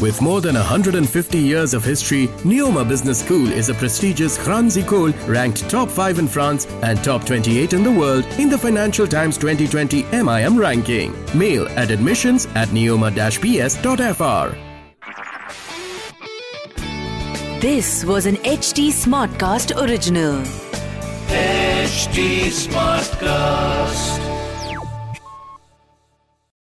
With 0.00 0.22
more 0.22 0.40
than 0.40 0.54
150 0.54 1.38
years 1.38 1.74
of 1.74 1.84
history, 1.84 2.28
Neoma 2.44 2.88
Business 2.88 3.18
School 3.18 3.50
is 3.50 3.68
a 3.68 3.74
prestigious 3.74 4.38
Franz 4.38 4.76
Ecole 4.76 5.10
ranked 5.26 5.68
top 5.68 5.88
5 5.88 6.20
in 6.20 6.28
France 6.28 6.66
and 6.82 7.02
top 7.02 7.24
28 7.24 7.72
in 7.72 7.82
the 7.82 7.90
world 7.90 8.24
in 8.38 8.48
the 8.48 8.56
Financial 8.56 9.08
Times 9.08 9.36
2020 9.38 10.04
MIM 10.12 10.56
ranking. 10.56 11.12
Mail 11.36 11.66
at 11.70 11.90
admissions 11.90 12.46
at 12.54 12.68
neoma-ps.fr. 12.68 14.56
This 17.60 18.04
was 18.04 18.26
an 18.26 18.36
HT 18.36 18.90
Smartcast 18.92 19.82
original. 19.82 20.40
HT 21.26 22.46
Smartcast. 22.54 24.27